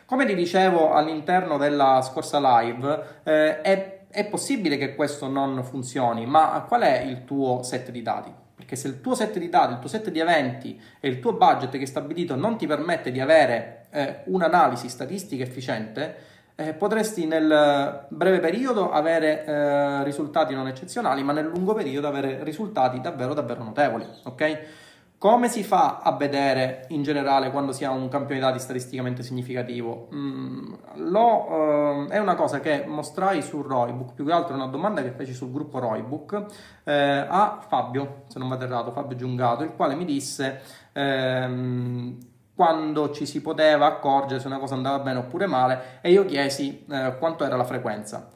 [0.08, 6.26] Come ti dicevo all'interno della scorsa live, eh, è, è possibile che questo non funzioni,
[6.26, 8.34] ma qual è il tuo set di dati?
[8.56, 11.34] Perché se il tuo set di dati, il tuo set di eventi e il tuo
[11.34, 17.26] budget che è stabilito non ti permette di avere eh, un'analisi statistica efficiente, eh, potresti
[17.26, 23.34] nel breve periodo avere eh, risultati non eccezionali, ma nel lungo periodo avere risultati davvero
[23.34, 24.60] davvero notevoli, ok?
[25.18, 30.10] Come si fa a vedere in generale quando si ha un campione dati statisticamente significativo?
[30.14, 34.68] Mm, lo, eh, è una cosa che mostrai su Roybook, più che altro è una
[34.68, 36.46] domanda che feci sul gruppo Roybook
[36.84, 42.18] eh, a Fabio, se non vado errato, Fabio Giungato, il quale mi disse ehm,
[42.60, 46.86] quando ci si poteva accorgere se una cosa andava bene oppure male e io chiesi
[46.92, 48.32] eh, quanto era la frequenza.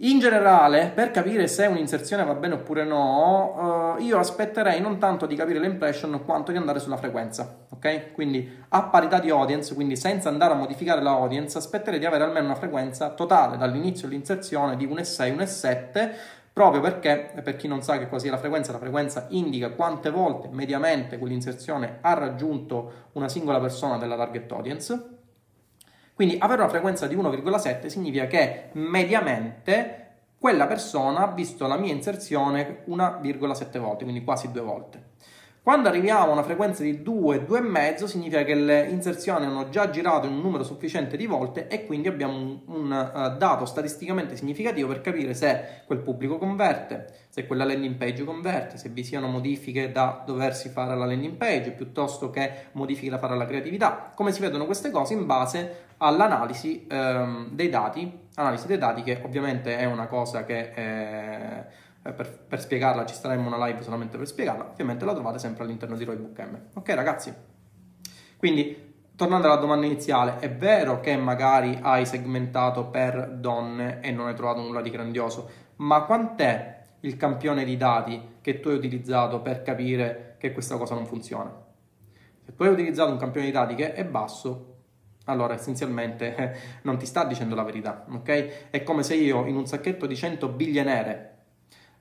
[0.00, 5.24] In generale, per capire se un'inserzione va bene oppure no, eh, io aspetterei non tanto
[5.24, 8.12] di capire l'impression quanto di andare sulla frequenza, ok?
[8.12, 12.24] Quindi a parità di audience, quindi senza andare a modificare la audience, aspetterei di avere
[12.24, 16.10] almeno una frequenza totale dall'inizio dell'inserzione di 1,6, 1,7,
[16.52, 20.10] proprio perché, per chi non sa che cosa sia la frequenza, la frequenza indica quante
[20.10, 25.20] volte mediamente quell'inserzione ha raggiunto una singola persona della target audience
[26.14, 29.98] quindi avere una frequenza di 1,7 significa che mediamente
[30.38, 35.10] quella persona ha visto la mia inserzione 1,7 volte, quindi quasi due volte.
[35.64, 40.26] Quando arriviamo a una frequenza di 2, 2,5 significa che le inserzioni hanno già girato
[40.26, 44.88] in un numero sufficiente di volte e quindi abbiamo un, un uh, dato statisticamente significativo
[44.88, 49.92] per capire se quel pubblico converte, se quella landing page converte, se vi siano modifiche
[49.92, 54.10] da doversi fare alla landing page piuttosto che modifiche da fare alla creatività.
[54.16, 59.20] Come si vedono queste cose in base all'analisi um, dei dati, analisi dei dati che
[59.24, 60.72] ovviamente è una cosa che...
[60.74, 65.62] Eh, per, per, spiegarla ci staremo una live solamente per spiegarla, ovviamente la trovate sempre
[65.62, 66.58] all'interno di Roybook M.
[66.74, 67.32] Ok ragazzi?
[68.36, 74.26] Quindi, tornando alla domanda iniziale, è vero che magari hai segmentato per donne e non
[74.26, 79.40] hai trovato nulla di grandioso, ma quant'è il campione di dati che tu hai utilizzato
[79.40, 81.54] per capire che questa cosa non funziona?
[82.44, 84.70] Se tu hai utilizzato un campione di dati che è basso,
[85.26, 88.70] allora essenzialmente eh, non ti sta dicendo la verità, ok?
[88.70, 91.31] È come se io in un sacchetto di 100 biglie nere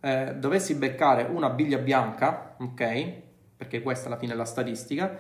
[0.02, 3.14] eh, dovessi beccare una biglia bianca, ok?
[3.56, 5.18] Perché questa alla fine è la statistica,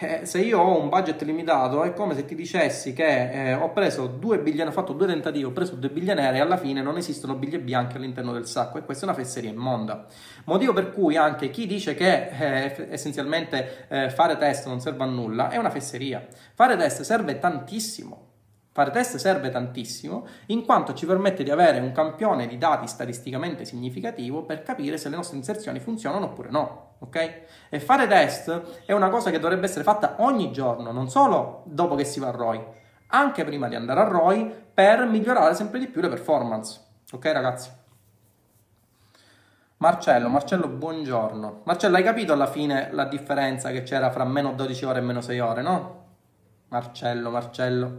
[0.00, 3.72] eh, se io ho un budget limitato è come se ti dicessi che eh, ho
[3.72, 6.82] preso due biglie, ho fatto due tentativi, ho preso due biglie nere e alla fine
[6.82, 10.06] non esistono biglie bianche all'interno del sacco e questa è una fesseria immonda.
[10.44, 15.06] Motivo per cui anche chi dice che eh, essenzialmente eh, fare test non serve a
[15.06, 16.24] nulla è una fesseria.
[16.54, 18.27] Fare test serve tantissimo
[18.70, 23.64] Fare test serve tantissimo in quanto ci permette di avere un campione di dati statisticamente
[23.64, 26.94] significativo per capire se le nostre inserzioni funzionano oppure no.
[27.00, 27.42] Ok?
[27.68, 31.94] E fare test è una cosa che dovrebbe essere fatta ogni giorno, non solo dopo
[31.94, 32.64] che si va a ROI,
[33.08, 36.80] anche prima di andare a ROI per migliorare sempre di più le performance.
[37.12, 37.70] Ok ragazzi?
[39.78, 41.60] Marcello, Marcello, buongiorno.
[41.64, 45.20] Marcello, hai capito alla fine la differenza che c'era fra meno 12 ore e meno
[45.20, 46.04] 6 ore, no?
[46.68, 47.98] Marcello, Marcello.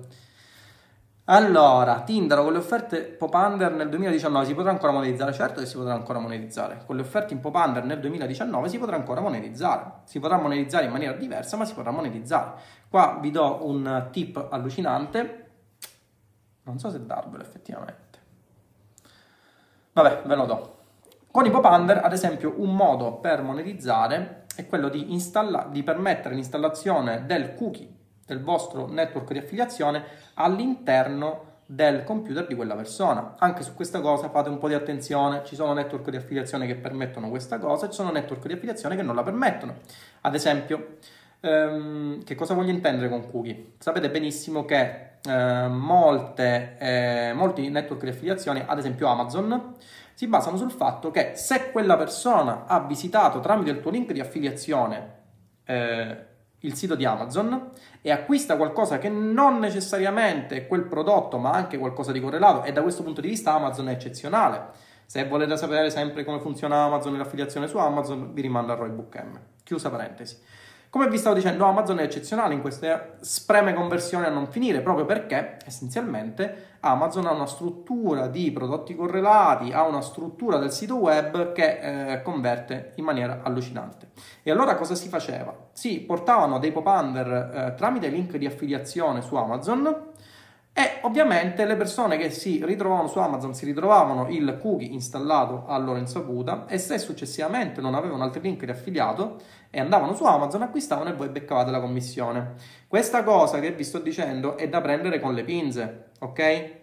[1.31, 5.31] Allora, Tinder con le offerte pop under nel 2019 si potrà ancora monetizzare?
[5.31, 6.81] Certo che si potrà ancora monetizzare.
[6.87, 10.01] Con le offerte in pop under nel 2019 si potrà ancora monetizzare.
[10.05, 12.53] Si potrà monetizzare in maniera diversa, ma si potrà monetizzare.
[12.89, 15.49] Qua vi do un tip allucinante.
[16.63, 18.19] Non so se darvelo effettivamente.
[19.93, 20.77] Vabbè, ve lo do.
[21.29, 25.83] Con i pop under, ad esempio, un modo per monetizzare è quello di, installa- di
[25.83, 27.97] permettere l'installazione del cookie
[28.29, 30.03] del vostro network di affiliazione
[30.35, 33.35] all'interno del computer di quella persona.
[33.37, 36.75] Anche su questa cosa fate un po' di attenzione, ci sono network di affiliazione che
[36.75, 39.75] permettono questa cosa, ci sono network di affiliazione che non la permettono.
[40.21, 40.97] Ad esempio,
[41.41, 43.73] ehm, che cosa voglio intendere con cookie?
[43.77, 49.75] Sapete benissimo che eh, molte, eh, molti network di affiliazione, ad esempio Amazon,
[50.13, 54.19] si basano sul fatto che se quella persona ha visitato tramite il tuo link di
[54.19, 55.17] affiliazione
[55.65, 56.25] eh,
[56.62, 61.78] il sito di Amazon e acquista qualcosa che non necessariamente è quel prodotto, ma anche
[61.78, 64.88] qualcosa di correlato, e da questo punto di vista Amazon è eccezionale.
[65.05, 69.16] Se volete sapere sempre come funziona Amazon e l'affiliazione su Amazon, vi rimando a Roybook
[69.16, 69.39] M.
[69.64, 70.38] Chiusa parentesi.
[70.91, 75.05] Come vi stavo dicendo, Amazon è eccezionale in queste spreme conversioni a non finire, proprio
[75.05, 81.51] perché essenzialmente Amazon ha una struttura di prodotti correlati, ha una struttura del sito web
[81.51, 84.09] che eh, converte in maniera allucinante.
[84.41, 85.55] E allora cosa si faceva?
[85.73, 90.09] Si portavano dei pop-under eh, tramite link di affiliazione su Amazon
[90.80, 95.77] e ovviamente le persone che si ritrovavano su Amazon si ritrovavano il cookie installato a
[95.77, 100.61] loro insaputa e se successivamente non avevano altri link di affiliato e andavano su Amazon
[100.61, 102.53] acquistavano e voi beccavate la commissione.
[102.88, 106.77] Questa cosa che vi sto dicendo è da prendere con le pinze, ok?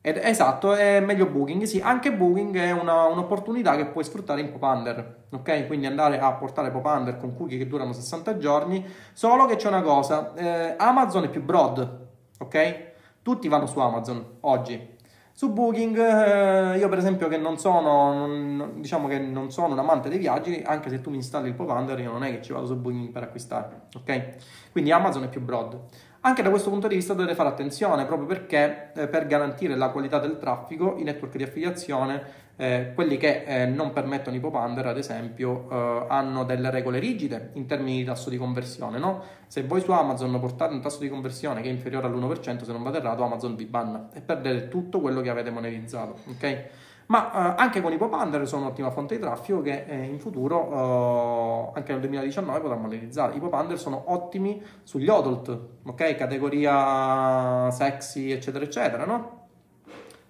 [0.00, 4.52] Ed, esatto, è meglio Booking, sì, anche Booking è una, un'opportunità che puoi sfruttare in
[4.52, 5.66] Popunder, ok?
[5.66, 9.82] Quindi andare a portare Popunder con cookie che durano 60 giorni, solo che c'è una
[9.82, 12.04] cosa, eh, Amazon è più broad,
[12.38, 12.84] ok?
[13.22, 14.94] Tutti vanno su Amazon oggi.
[15.32, 20.08] Su Booking, eh, io per esempio che non sono, diciamo che non sono un amante
[20.08, 21.68] dei viaggi, anche se tu mi installi il Pop
[21.98, 24.72] io non è che ci vado su Booking per acquistare, ok?
[24.72, 25.78] Quindi Amazon è più broad.
[26.22, 29.90] Anche da questo punto di vista dovete fare attenzione proprio perché eh, per garantire la
[29.90, 32.22] qualità del traffico i network di affiliazione,
[32.56, 37.50] eh, quelli che eh, non permettono i pop-under ad esempio, eh, hanno delle regole rigide
[37.54, 38.98] in termini di tasso di conversione.
[38.98, 39.22] No?
[39.46, 42.82] Se voi su Amazon portate un tasso di conversione che è inferiore all'1%, se non
[42.82, 46.16] vado errato, Amazon vi banna e perdete tutto quello che avete monetizzato.
[46.34, 46.64] Okay?
[47.06, 51.72] ma eh, anche con i pop-under sono un'ottima fonte di traffico che eh, in futuro,
[51.72, 53.36] eh, anche nel 2019, potrà monetizzare.
[53.36, 56.14] I pop-under sono ottimi sugli adult, ok?
[56.16, 59.44] Categoria sexy, eccetera, eccetera, no?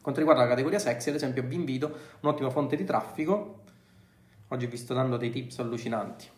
[0.06, 3.62] Quanto riguarda la categoria sexy, ad esempio, vi invito un'ottima fonte di traffico.
[4.46, 6.28] Oggi vi sto dando dei tips allucinanti.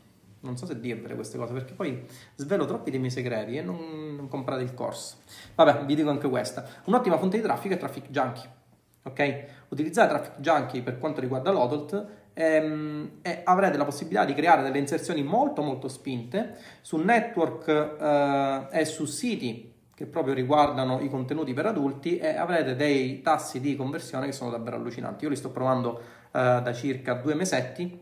[0.40, 2.02] Non so se dirvele queste cose perché poi
[2.36, 5.16] svelo troppi dei miei segreti e non, non comprate il corso.
[5.54, 6.66] Vabbè, vi dico anche questa.
[6.84, 8.56] Un'ottima fonte di traffico è Traffic Junkie
[9.02, 9.44] ok?
[9.68, 14.78] Utilizzare Traffic Junkie per quanto riguarda l'Odult ehm, e avrete la possibilità di creare delle
[14.78, 21.52] inserzioni molto molto spinte su network eh, e su siti che proprio riguardano i contenuti
[21.52, 25.24] per adulti e avrete dei tassi di conversione che sono davvero allucinanti.
[25.24, 25.98] Io li sto provando
[26.30, 27.98] eh, da circa due mesetti,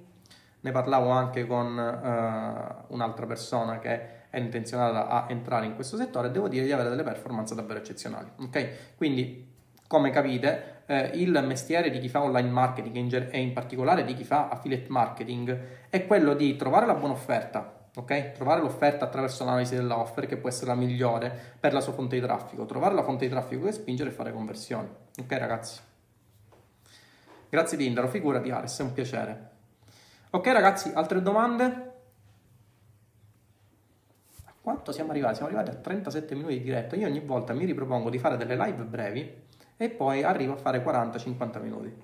[0.60, 6.28] ne parlavo anche con eh, un'altra persona che è intenzionata a entrare in questo settore
[6.28, 8.28] e devo dire di avere delle performance davvero eccezionali.
[8.40, 8.96] Ok?
[8.98, 9.54] Quindi,
[9.86, 14.24] come capite, eh, il mestiere di chi fa online marketing e in particolare di chi
[14.24, 18.32] fa affiliate marketing è quello di trovare la buona offerta, ok?
[18.32, 22.22] Trovare l'offerta attraverso l'analisi dell'offer che può essere la migliore per la sua fonte di
[22.22, 24.88] traffico, trovare la fonte di traffico che spingere e fare conversioni.
[25.18, 25.80] Ok ragazzi?
[27.48, 29.50] Grazie Tindaro, figurati Ares, è un piacere.
[30.30, 31.64] Ok ragazzi, altre domande?
[34.44, 35.36] A quanto siamo arrivati?
[35.36, 36.96] Siamo arrivati a 37 minuti di diretta.
[36.96, 39.44] Io ogni volta mi ripropongo di fare delle live brevi
[39.78, 42.02] e poi arrivo a fare 40-50 minuti.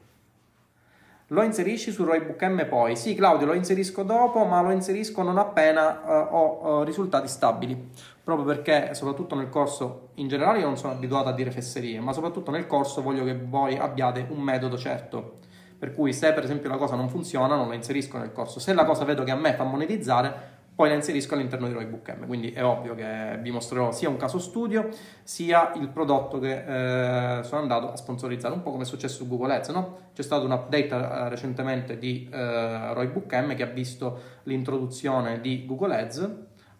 [1.28, 2.94] Lo inserisci su Roybook M poi?
[2.94, 7.90] Sì, Claudio, lo inserisco dopo, ma lo inserisco non appena uh, ho uh, risultati stabili.
[8.22, 12.12] Proprio perché, soprattutto nel corso, in generale io non sono abituato a dire fesserie, ma
[12.12, 15.38] soprattutto nel corso voglio che voi abbiate un metodo certo.
[15.78, 18.60] Per cui se per esempio la cosa non funziona, non la inserisco nel corso.
[18.60, 22.16] Se la cosa vedo che a me fa monetizzare, poi la inserisco all'interno di Roybook
[22.18, 22.26] M.
[22.26, 24.88] Quindi è ovvio che vi mostrerò sia un caso studio
[25.22, 29.28] sia il prodotto che eh, sono andato a sponsorizzare, un po' come è successo su
[29.28, 29.68] Google Ads.
[29.68, 29.98] No?
[30.14, 35.66] C'è stato un update eh, recentemente di eh, Roybook M che ha visto l'introduzione di
[35.66, 36.30] Google Ads.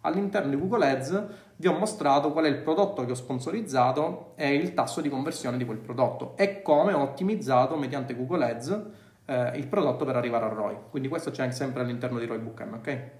[0.01, 1.25] All'interno di Google Ads
[1.57, 5.55] vi ho mostrato qual è il prodotto che ho sponsorizzato e il tasso di conversione
[5.55, 8.81] di quel prodotto e come ho ottimizzato mediante Google Ads
[9.25, 10.77] eh, il prodotto per arrivare a ROI.
[10.89, 13.11] Quindi questo c'è sempre all'interno di Roybook M, ok?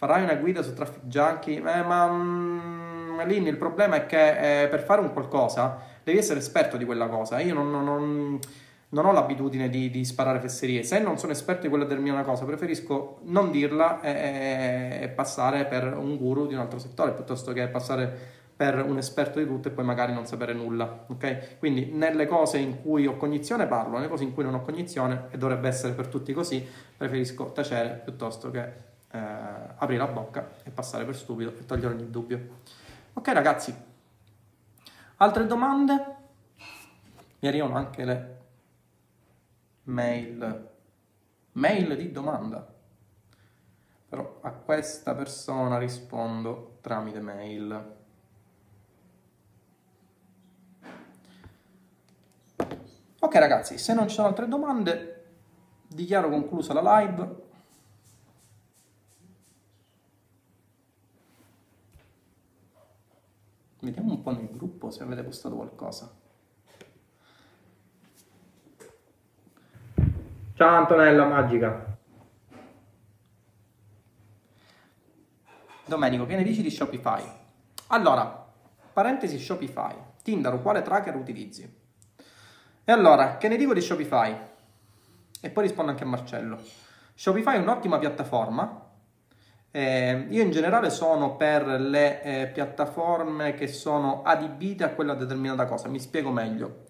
[0.00, 4.68] Farai una guida su Traffic Junkie, eh, ma mm, lì il problema è che eh,
[4.68, 7.38] per fare un qualcosa devi essere esperto di quella cosa.
[7.38, 8.38] Io non, non,
[8.88, 10.84] non ho l'abitudine di, di, sparare fesserie.
[10.84, 15.94] Se non sono esperto di quella una cosa, preferisco non dirla e, e, passare per
[15.94, 19.70] un guru di un altro settore piuttosto che passare per un esperto di tutto e
[19.70, 21.04] poi magari non sapere nulla.
[21.08, 21.58] Ok?
[21.58, 25.26] Quindi nelle cose in cui ho cognizione parlo, nelle cose in cui non ho cognizione,
[25.30, 30.70] e dovrebbe essere per tutti così, preferisco tacere piuttosto che eh, aprire la bocca e
[30.70, 32.58] passare per stupido e togliere ogni dubbio.
[33.14, 33.74] Ok ragazzi,
[35.16, 36.16] altre domande?
[37.40, 38.40] Mi arrivano anche le
[39.84, 40.70] mail,
[41.52, 42.78] mail di domanda.
[44.08, 47.98] Però a questa persona rispondo tramite mail.
[53.20, 55.24] Ok ragazzi, se non ci sono altre domande,
[55.86, 57.39] dichiaro conclusa la live.
[64.30, 66.14] Po' nel gruppo se avete postato qualcosa.
[70.54, 71.98] Ciao Antonella Magica.
[75.84, 77.22] Domenico, che ne dici di Shopify?
[77.88, 78.46] Allora,
[78.92, 79.96] parentesi Shopify.
[80.22, 81.78] Tindaro, quale tracker utilizzi?
[82.84, 84.36] E allora, che ne dico di Shopify?
[85.40, 86.62] E poi rispondo anche a Marcello.
[87.14, 88.89] Shopify è un'ottima piattaforma.
[89.72, 95.66] Eh, io in generale sono per le eh, piattaforme che sono adibite a quella determinata
[95.66, 95.88] cosa.
[95.88, 96.84] Mi spiego meglio.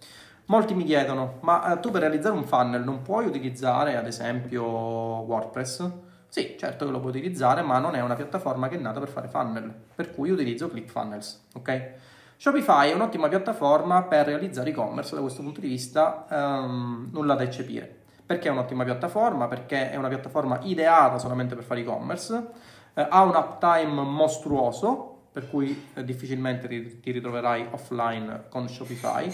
[0.46, 4.64] Molti mi chiedono, ma eh, tu per realizzare un funnel non puoi utilizzare ad esempio
[4.64, 5.90] WordPress?
[6.26, 9.08] Sì, certo che lo puoi utilizzare, ma non è una piattaforma che è nata per
[9.08, 11.90] fare funnel, per cui utilizzo ClickFunnels, ok?
[12.36, 17.42] Shopify è un'ottima piattaforma per realizzare e-commerce da questo punto di vista, um, nulla da
[17.42, 17.98] eccepire.
[18.24, 19.48] Perché è un'ottima piattaforma?
[19.48, 22.48] Perché è una piattaforma ideata solamente per fare e-commerce,
[22.94, 29.32] eh, ha un uptime mostruoso, per cui eh, difficilmente ti, ti, ritroverai offline con Shopify,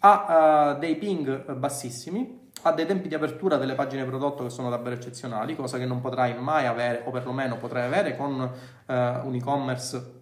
[0.00, 4.70] ha uh, dei ping bassissimi, ha dei tempi di apertura delle pagine prodotto che sono
[4.70, 9.34] davvero eccezionali, cosa che non potrai mai avere, o perlomeno potrai avere con uh, un
[9.34, 10.17] e-commerce eh,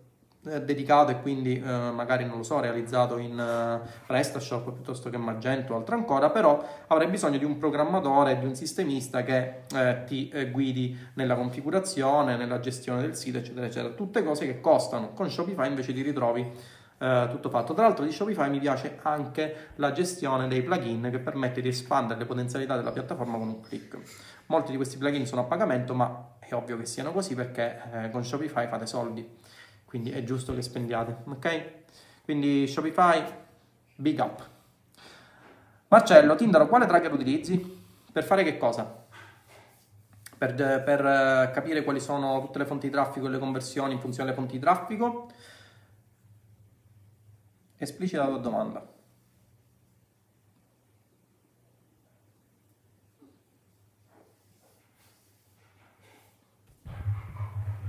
[0.64, 5.74] dedicato e quindi uh, magari non lo so realizzato in uh, PrestaShop piuttosto che Magento
[5.74, 10.30] o altro ancora però avrai bisogno di un programmatore di un sistemista che uh, ti
[10.51, 15.66] guidi nella configurazione nella gestione del sito eccetera eccetera tutte cose che costano con Shopify
[15.68, 17.74] invece ti ritrovi eh, tutto fatto.
[17.74, 22.18] Tra l'altro di Shopify mi piace anche la gestione dei plugin che permette di espandere
[22.18, 23.99] le potenzialità della piattaforma con un clic.
[24.47, 28.11] Molti di questi plugin sono a pagamento, ma è ovvio che siano così perché eh,
[28.11, 29.28] con Shopify fate soldi,
[29.87, 31.70] quindi è giusto che spendiate, ok?
[32.24, 33.24] Quindi Shopify,
[33.95, 34.47] big up.
[35.89, 37.84] Marcello, Tindaro, quale tracker utilizzi?
[38.12, 39.05] Per fare che cosa?
[40.37, 44.01] Per, per, eh, capire quali sono tutte le fonti di traffico e le conversioni in
[44.01, 45.28] funzione delle fonti di traffico,
[47.78, 48.95] Esplicita la tua domanda.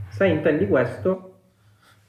[0.10, 1.37] Se intendi questo,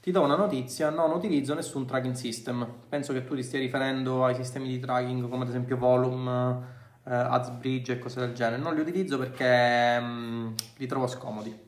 [0.09, 2.67] ti do una notizia, non utilizzo nessun tracking system.
[2.89, 6.61] Penso che tu ti stia riferendo ai sistemi di tracking come ad esempio Volume,
[7.03, 8.59] eh, AdsBridge e cose del genere.
[8.59, 11.67] Non li utilizzo perché mh, mm, li trovo scomodi.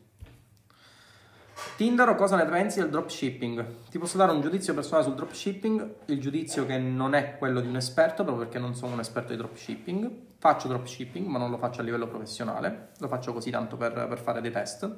[1.76, 3.90] Tindaro, cosa ne pensi del dropshipping?
[3.92, 7.68] Ti posso dare un giudizio personale sul dropshipping, il giudizio che non è quello di
[7.68, 10.12] un esperto, proprio perché non sono un esperto di dropshipping.
[10.40, 14.18] Faccio dropshipping, ma non lo faccio a livello professionale, lo faccio così tanto per, per
[14.18, 14.92] fare dei test,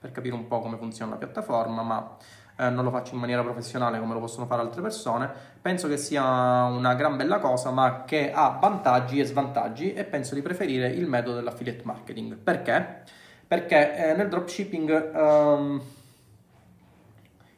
[0.00, 2.16] per capire un po' come funziona la piattaforma, ma
[2.56, 5.30] eh, non lo faccio in maniera professionale come lo possono fare altre persone.
[5.60, 6.22] Penso che sia
[6.64, 11.06] una gran bella cosa, ma che ha vantaggi e svantaggi e penso di preferire il
[11.06, 12.36] metodo dell'affiliate marketing.
[12.36, 13.04] Perché?
[13.46, 15.80] perché eh, nel dropshipping um,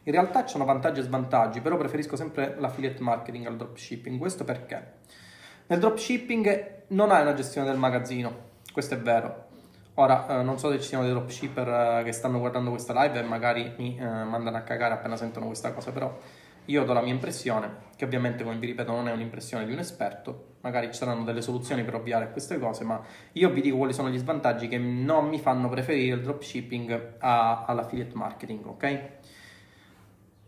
[0.03, 4.19] in realtà ci sono vantaggi e svantaggi, però preferisco sempre l'affiliate marketing al dropshipping.
[4.19, 4.93] Questo perché?
[5.67, 8.37] Nel dropshipping non hai una gestione del magazzino,
[8.73, 9.48] questo è vero.
[10.01, 13.19] Ora, eh, non so se ci siano dei dropshipper eh, che stanno guardando questa live
[13.19, 16.17] e magari mi eh, mandano a cagare appena sentono questa cosa, però
[16.67, 19.81] io do la mia impressione, che ovviamente, come vi ripeto, non è un'impressione di un
[19.81, 23.77] esperto, magari ci saranno delle soluzioni per ovviare a queste cose, ma io vi dico
[23.77, 29.11] quali sono gli svantaggi che non mi fanno preferire il dropshipping a, all'affiliate marketing, ok?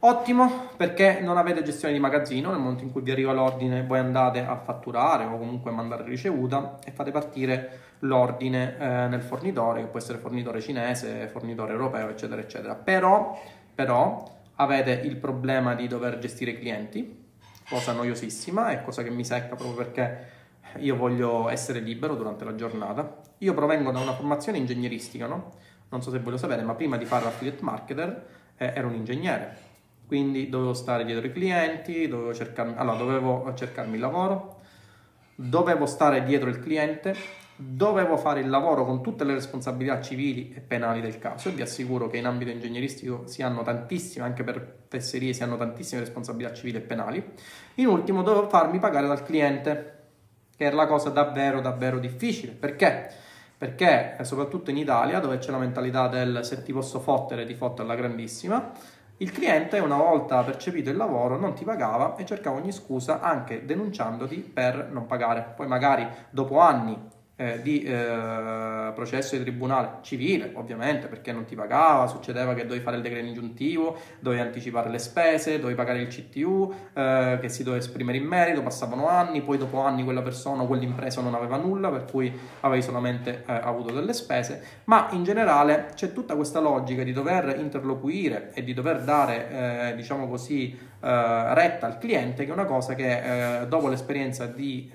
[0.02, 3.98] Ottimo perché non avete gestione di magazzino, nel momento in cui vi arriva l'ordine voi
[3.98, 9.88] andate a fatturare o comunque mandare ricevuta e fate partire l'ordine eh, nel fornitore, che
[9.88, 12.74] può essere fornitore cinese, fornitore europeo, eccetera, eccetera.
[12.76, 13.38] Però,
[13.74, 14.24] però
[14.54, 17.26] avete il problema di dover gestire i clienti,
[17.68, 20.28] cosa noiosissima e cosa che mi secca proprio perché
[20.78, 23.18] io voglio essere libero durante la giornata.
[23.38, 25.52] Io provengo da una formazione ingegneristica, no?
[25.90, 28.26] Non so se voi lo sapete, ma prima di fare l'affiliate marketer
[28.56, 29.68] eh, ero un ingegnere,
[30.10, 34.58] quindi dovevo stare dietro i clienti, dovevo cercarmi, allora, dovevo cercarmi il lavoro,
[35.36, 37.14] dovevo stare dietro il cliente,
[37.54, 41.62] dovevo fare il lavoro con tutte le responsabilità civili e penali del caso e vi
[41.62, 46.54] assicuro che in ambito ingegneristico si hanno tantissime, anche per fesserie si hanno tantissime responsabilità
[46.54, 47.24] civili e penali.
[47.74, 49.98] In ultimo dovevo farmi pagare dal cliente,
[50.56, 52.50] che era la cosa davvero davvero difficile.
[52.50, 53.08] Perché?
[53.56, 57.54] Perché eh, soprattutto in Italia, dove c'è la mentalità del se ti posso fottere, ti
[57.54, 58.72] fotto alla grandissima,
[59.20, 63.66] il cliente, una volta percepito il lavoro, non ti pagava e cercava ogni scusa anche
[63.66, 65.52] denunciandoti per non pagare.
[65.54, 66.98] Poi magari dopo anni
[67.40, 72.82] eh, di eh, processo di tribunale civile, ovviamente, perché non ti pagava, succedeva che dovevi
[72.82, 77.62] fare il decreto ingiuntivo, dovevi anticipare le spese, dovevi pagare il CTU, eh, che si
[77.62, 81.56] doveva esprimere in merito, passavano anni, poi dopo anni quella persona o quell'impresa non aveva
[81.56, 82.30] nulla, per cui
[82.60, 87.56] avevi solamente eh, avuto delle spese, ma in generale c'è tutta questa logica di dover
[87.58, 92.66] interloquire e di dover dare, eh, diciamo così, eh, retta al cliente, che è una
[92.66, 94.90] cosa che dopo l'esperienza di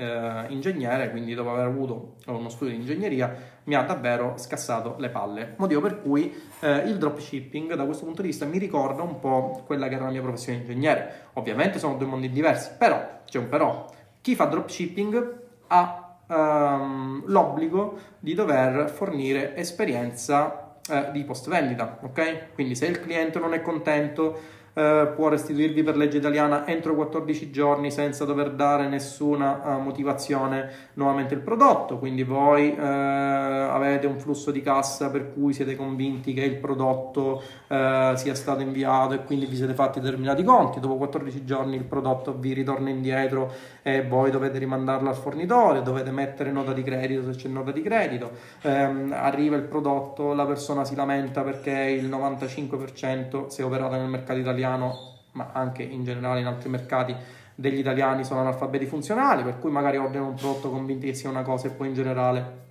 [0.50, 3.34] ingegnere, quindi dopo aver avuto uno studio di ingegneria,
[3.64, 5.54] mi ha davvero scassato le palle.
[5.58, 9.64] Motivo per cui eh, il dropshipping da questo punto di vista mi ricorda un po'
[9.66, 11.28] quella che era la mia professione di ingegnere.
[11.34, 13.86] Ovviamente sono due mondi diversi, però, c'è un però,
[14.22, 22.54] chi fa dropshipping ha um, l'obbligo di dover fornire esperienza eh, di post vendita, ok?
[22.54, 27.50] Quindi se il cliente non è contento eh, può restituirvi per legge italiana entro 14
[27.50, 34.20] giorni senza dover dare nessuna uh, motivazione nuovamente il prodotto, quindi voi uh, avete un
[34.20, 39.46] flusso di cassa per cui siete convinti che il prodotto sia stato inviato e quindi
[39.46, 43.52] vi siete fatti determinati conti, dopo 14 giorni il prodotto vi ritorna indietro
[43.88, 47.84] e voi dovete rimandarlo al fornitore, dovete mettere nota di credito se c'è nota di
[47.84, 48.32] credito,
[48.64, 54.40] um, arriva il prodotto, la persona si lamenta perché il 95% se operate nel mercato
[54.40, 57.16] italiano, ma anche in generale in altri mercati
[57.54, 61.44] degli italiani sono analfabeti funzionali, per cui magari ordinano un prodotto convinti che sia una
[61.44, 62.65] cosa e poi in generale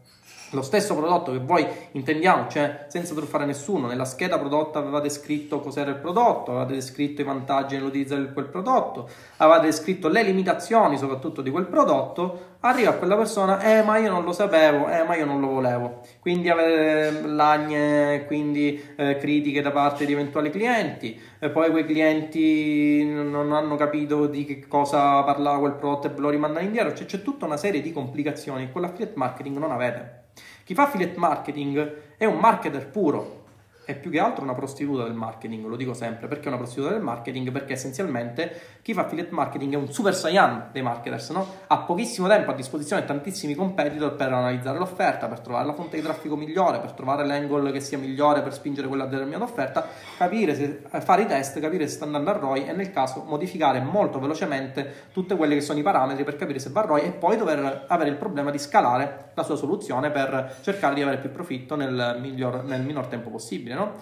[0.54, 5.60] lo stesso prodotto che voi intendiamo, cioè senza truffare nessuno, nella scheda prodotto avevate scritto
[5.60, 10.96] cos'era il prodotto, avevate descritto i vantaggi nell'utilizzo di quel prodotto, avevate descritto le limitazioni
[10.96, 15.16] soprattutto di quel prodotto, arriva quella persona, eh ma io non lo sapevo, eh ma
[15.16, 21.20] io non lo volevo, quindi avete lagne, quindi eh, critiche da parte di eventuali clienti,
[21.38, 26.20] e poi quei clienti non hanno capito di che cosa parlava quel prodotto e ve
[26.20, 29.70] lo rimandano indietro, cioè c'è tutta una serie di complicazioni che con l'affiliate marketing non
[29.70, 30.23] avete.
[30.64, 33.43] Chi fa affiliate marketing è un marketer puro,
[33.84, 36.90] è più che altro una prostituta del marketing, lo dico sempre, perché è una prostituta
[36.90, 37.50] del marketing?
[37.50, 41.46] Perché essenzialmente chi fa affiliate marketing è un super saiyan dei marketers, no?
[41.66, 46.02] Ha pochissimo tempo a disposizione tantissimi competitor per analizzare l'offerta, per trovare la fonte di
[46.02, 50.82] traffico migliore, per trovare l'angle che sia migliore per spingere quella determinata offerta, capire se,
[50.90, 54.18] eh, fare i test, capire se sta andando a ROI e nel caso modificare molto
[54.18, 57.36] velocemente tutti quelli che sono i parametri per capire se va a ROI e poi
[57.36, 61.76] dover avere il problema di scalare la sua soluzione per cercare di avere più profitto
[61.76, 63.76] nel, miglior, nel minor tempo possibile possibile.
[63.76, 63.92] No?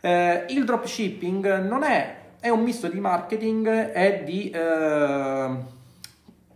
[0.00, 5.56] Eh, il dropshipping non è, è un misto di marketing e di eh,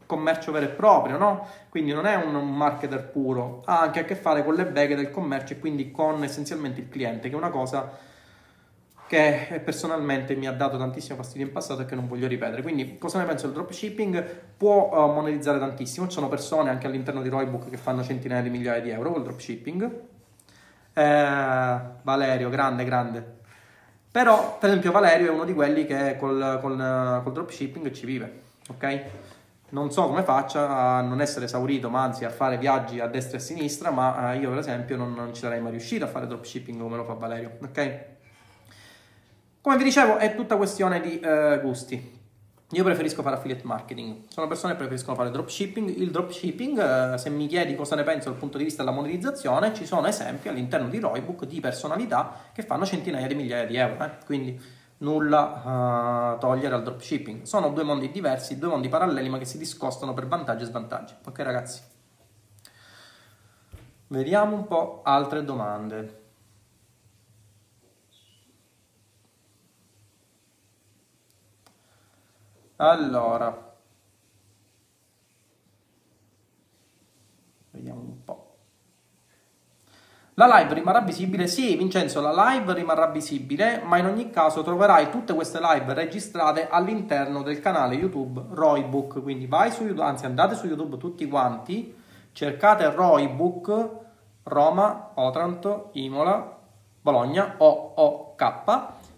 [0.04, 1.46] commercio vero e proprio, no?
[1.68, 5.10] quindi non è un, marketer puro, ha anche a che fare con le beghe del
[5.10, 8.04] commercio e quindi con essenzialmente il cliente, che è una cosa
[9.08, 12.60] che personalmente mi ha dato tantissimo fastidio in passato e che non voglio ripetere.
[12.60, 14.24] Quindi, cosa ne penso del dropshipping?
[14.56, 16.08] Può uh, monetizzare tantissimo.
[16.08, 19.22] Ci sono persone anche all'interno di Roybook che fanno centinaia di migliaia di euro col
[19.22, 20.15] dropshipping.
[20.98, 23.34] Eh, Valerio, grande, grande.
[24.10, 28.40] Però, per esempio, Valerio è uno di quelli che col, col, col dropshipping ci vive,
[28.70, 29.02] ok?
[29.68, 33.36] Non so come faccia a non essere esaurito, ma anzi a fare viaggi a destra
[33.36, 36.08] e a sinistra, ma eh, io per esempio non, non ci sarei mai riuscito a
[36.08, 38.04] fare dropshipping come lo fa Valerio, ok?
[39.60, 42.15] Come vi dicevo, è tutta questione di eh, gusti.
[42.70, 45.88] Io preferisco fare affiliate marketing, sono persone che preferiscono fare dropshipping.
[45.88, 49.72] Il dropshipping, eh, se mi chiedi cosa ne penso dal punto di vista della monetizzazione,
[49.72, 54.04] ci sono esempi all'interno di Roybook di personalità che fanno centinaia di migliaia di euro,
[54.04, 54.10] eh?
[54.24, 54.60] quindi
[54.98, 57.42] nulla uh, togliere al dropshipping.
[57.42, 61.14] Sono due mondi diversi, due mondi paralleli ma che si discostano per vantaggi e svantaggi.
[61.24, 61.80] Ok ragazzi?
[64.08, 66.24] Vediamo un po' altre domande.
[72.76, 73.74] Allora,
[77.70, 78.56] vediamo un po'.
[80.34, 81.46] La live rimarrà visibile?
[81.46, 86.68] Sì, Vincenzo, la live rimarrà visibile, ma in ogni caso troverai tutte queste live registrate
[86.68, 89.22] all'interno del canale YouTube Roybook.
[89.22, 91.96] Quindi vai su YouTube, anzi andate su YouTube tutti quanti,
[92.32, 93.88] cercate Roybook
[94.42, 96.58] Roma, Otranto, Imola,
[97.00, 98.36] Bologna, OOK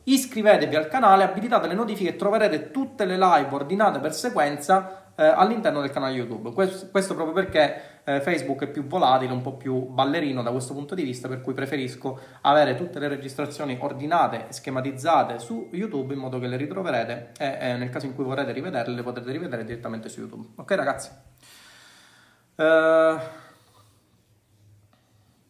[0.08, 5.22] Iscrivetevi al canale, abilitate le notifiche e troverete tutte le live ordinate per sequenza eh,
[5.22, 6.52] all'interno del canale YouTube.
[6.52, 10.72] Questo, questo proprio perché eh, Facebook è più volatile, un po' più ballerino da questo
[10.72, 16.14] punto di vista, per cui preferisco avere tutte le registrazioni ordinate e schematizzate su YouTube
[16.14, 19.30] in modo che le ritroverete e eh, nel caso in cui vorrete rivederle le potrete
[19.30, 20.46] rivedere direttamente su YouTube.
[20.54, 21.10] Ok ragazzi?
[22.54, 23.18] Uh,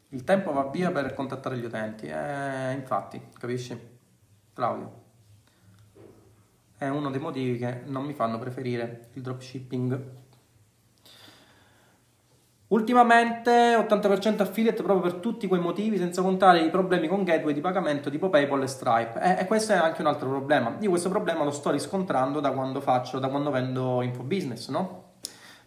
[0.09, 3.97] il tempo va via per contattare gli utenti, eh, infatti, capisci?
[4.59, 4.92] Claudio.
[6.76, 10.02] È uno dei motivi che non mi fanno preferire il dropshipping.
[12.66, 17.61] Ultimamente 80% affiliate proprio per tutti quei motivi, senza contare i problemi con gateway di
[17.61, 19.20] pagamento tipo PayPal e Stripe.
[19.20, 20.76] E, e questo è anche un altro problema.
[20.80, 25.04] Io questo problema lo sto riscontrando da quando faccio, da quando vendo infobusiness, no?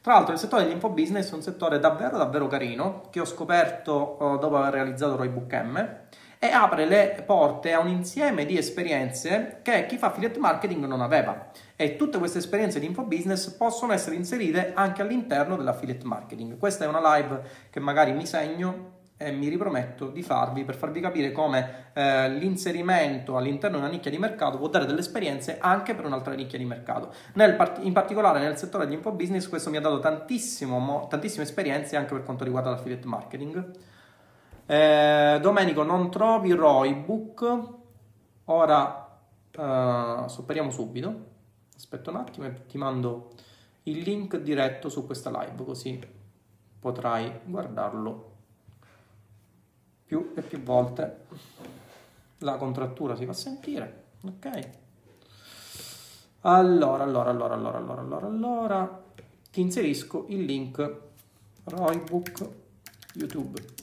[0.01, 4.37] Tra l'altro il settore dell'infobusiness è un settore davvero davvero carino che ho scoperto uh,
[4.37, 5.99] dopo aver realizzato Roybook M
[6.43, 11.01] e apre le porte a un insieme di esperienze che chi fa affiliate marketing non
[11.01, 11.51] aveva.
[11.75, 16.57] E tutte queste esperienze di infobusiness possono essere inserite anche all'interno dell'affiliate marketing.
[16.57, 20.99] Questa è una live che magari mi segno e mi riprometto di farvi per farvi
[20.99, 25.93] capire come eh, l'inserimento all'interno di una nicchia di mercato può dare delle esperienze anche
[25.93, 27.13] per un'altra nicchia di mercato.
[27.33, 32.23] Part- in particolare nel settore di infobusiness questo mi ha dato tantissime esperienze anche per
[32.23, 33.69] quanto riguarda l'affiliate marketing.
[34.65, 37.69] Eh, Domenico, non trovi Roybook?
[38.45, 39.19] Ora
[39.51, 41.29] eh, supperiamo subito.
[41.75, 43.31] Aspetta un attimo e ti mando
[43.83, 45.99] il link diretto su questa live così
[46.79, 48.29] potrai guardarlo
[50.05, 51.25] più e più volte
[52.39, 54.69] la contrattura si fa sentire, ok?
[56.41, 59.03] Allora, allora, allora, allora, allora, allora, allora,
[59.51, 60.99] ti inserisco il link
[61.65, 62.49] Roybook
[63.13, 63.80] YouTube.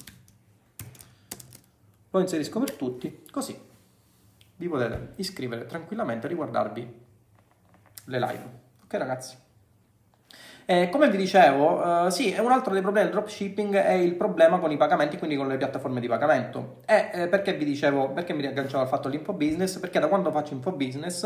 [2.11, 3.67] Lo inserisco per tutti, così
[4.59, 7.01] vi potete iscrivere tranquillamente a riguardarvi
[8.05, 8.45] le live.
[8.85, 9.37] Ok ragazzi?
[10.65, 14.59] Eh, come vi dicevo, uh, sì, un altro dei problemi del dropshipping è il problema
[14.59, 16.83] con i pagamenti, quindi con le piattaforme di pagamento.
[16.85, 19.79] E eh, perché vi dicevo, perché mi riagganciavo al fatto dell'infobusiness?
[19.79, 21.23] Perché da quando faccio infobusiness,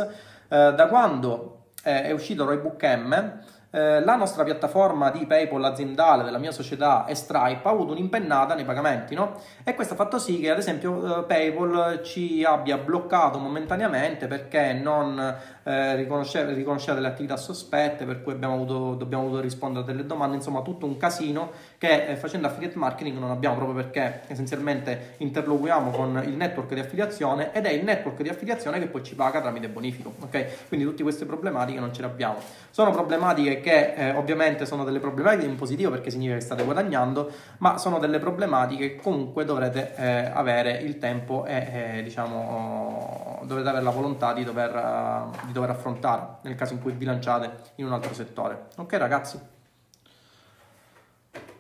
[0.49, 3.41] uh, da quando eh, è uscito Roybook M,
[3.75, 8.55] eh, la nostra piattaforma di PayPal aziendale della mia società e Stripe ha avuto un'impennata
[8.55, 9.41] nei pagamenti, no?
[9.65, 14.75] E questo ha fatto sì che, ad esempio, eh, PayPal ci abbia bloccato momentaneamente perché
[14.75, 16.53] non eh, riconosceva,
[16.95, 20.87] delle attività sospette, per cui abbiamo avuto, dobbiamo avuto rispondere a delle domande, insomma, tutto
[20.87, 26.35] un casino che eh, facendo affiliate marketing non abbiamo proprio perché essenzialmente interloquiamo con il
[26.35, 30.15] network di affiliazione ed è il network di affiliazione che poi ci paga tramite bonifico,
[30.21, 30.69] ok?
[30.69, 32.37] Quindi tutte queste problematiche non ce le abbiamo.
[32.71, 37.31] Sono problematiche che eh, ovviamente sono delle problematiche in positivo perché significa che state guadagnando,
[37.59, 43.69] ma sono delle problematiche che comunque dovrete eh, avere il tempo e eh, diciamo dovrete
[43.69, 47.73] avere la volontà di dover, uh, di dover affrontare nel caso in cui vi lanciate
[47.77, 48.69] in un altro settore.
[48.77, 49.39] Ok ragazzi?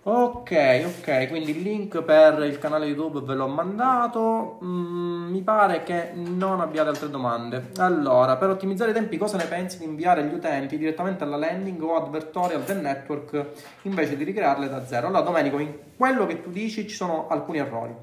[0.05, 0.51] Ok,
[0.85, 4.59] ok, quindi il link per il canale YouTube ve l'ho mandato.
[4.65, 7.71] Mm, mi pare che non abbiate altre domande.
[7.77, 11.81] Allora, per ottimizzare i tempi, cosa ne pensi di inviare gli utenti direttamente alla landing
[11.83, 13.47] o advertorial del network
[13.83, 15.07] invece di ricrearle da zero?
[15.07, 17.95] Allora, Domenico, in quello che tu dici ci sono alcuni errori.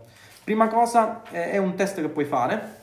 [0.46, 2.79] Prima cosa, eh, è un test che puoi fare.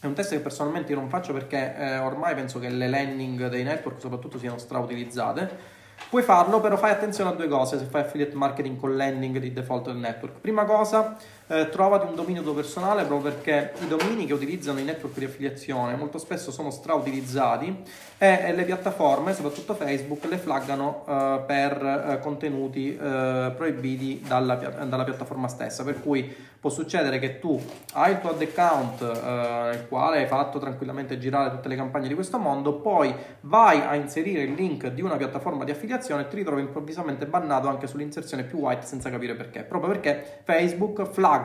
[0.00, 3.48] È un test che personalmente io non faccio perché eh, ormai penso che le landing
[3.48, 5.76] dei network soprattutto siano strautilizzate
[6.08, 9.52] Puoi farlo, però fai attenzione a due cose se fai affiliate marketing con landing di
[9.52, 10.38] default del network.
[10.38, 11.16] Prima cosa,
[11.48, 15.24] eh, trovati un dominio tuo personale proprio perché i domini che utilizzano i network di
[15.24, 17.84] affiliazione molto spesso sono strautilizzati
[18.18, 24.56] e, e le piattaforme, soprattutto Facebook, le flaggano eh, per eh, contenuti eh, proibiti dalla,
[24.56, 25.84] dalla, piattaforma stessa.
[25.84, 27.60] Per cui può succedere che tu
[27.92, 32.08] hai il tuo ad account eh, nel quale hai fatto tranquillamente girare tutte le campagne
[32.08, 36.28] di questo mondo, poi vai a inserire il link di una piattaforma di affiliazione e
[36.28, 39.62] ti ritrovi improvvisamente bannato anche sull'inserzione più white senza capire perché.
[39.62, 41.37] Proprio perché Facebook flagga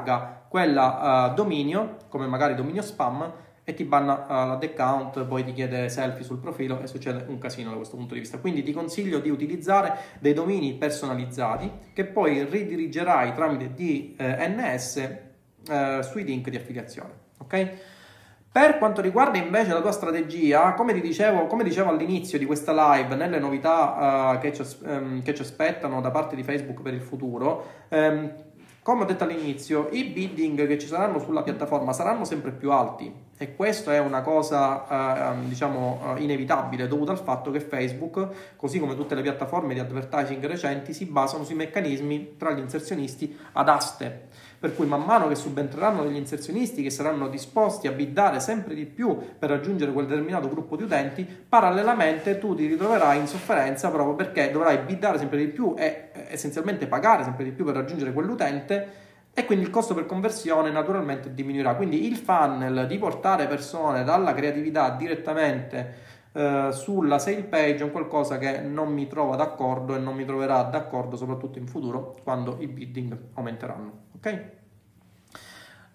[0.49, 3.31] quella uh, dominio, come magari dominio spam,
[3.65, 7.37] e ti banna uh, l'ad account, poi ti chiede selfie sul profilo e succede un
[7.37, 8.39] casino da questo punto di vista.
[8.39, 14.97] Quindi ti consiglio di utilizzare dei domini personalizzati che poi ridirigerai tramite DNS
[15.69, 17.11] eh, sui link di affiliazione.
[17.39, 17.71] Ok?
[18.53, 22.93] Per quanto riguarda invece la tua strategia, come, ti dicevo, come dicevo all'inizio di questa
[22.93, 26.93] live, nelle novità uh, che, ci, um, che, ci, aspettano da parte di Facebook per
[26.93, 28.31] il futuro, um,
[28.83, 33.22] come ho detto all'inizio, i bidding che ci saranno sulla piattaforma saranno sempre più alti
[33.37, 38.79] e questo è una cosa uh, diciamo uh, inevitabile dovuta al fatto che Facebook, così
[38.79, 43.69] come tutte le piattaforme di advertising recenti, si basano sui meccanismi tra gli inserzionisti ad
[43.69, 44.27] aste.
[44.59, 48.85] Per cui man mano che subentreranno degli inserzionisti che saranno disposti a biddare sempre di
[48.85, 54.15] più per raggiungere quel determinato gruppo di utenti, parallelamente tu ti ritroverai in sofferenza proprio
[54.15, 59.02] perché dovrai biddare sempre di più e essenzialmente pagare sempre di più per raggiungere quell'utente
[59.33, 61.75] e quindi il costo per conversione naturalmente diminuirà.
[61.75, 65.95] Quindi il funnel di portare persone dalla creatività direttamente
[66.33, 70.63] eh, sulla sale page è qualcosa che non mi trova d'accordo e non mi troverà
[70.63, 74.51] d'accordo soprattutto in futuro quando i bidding aumenteranno ok?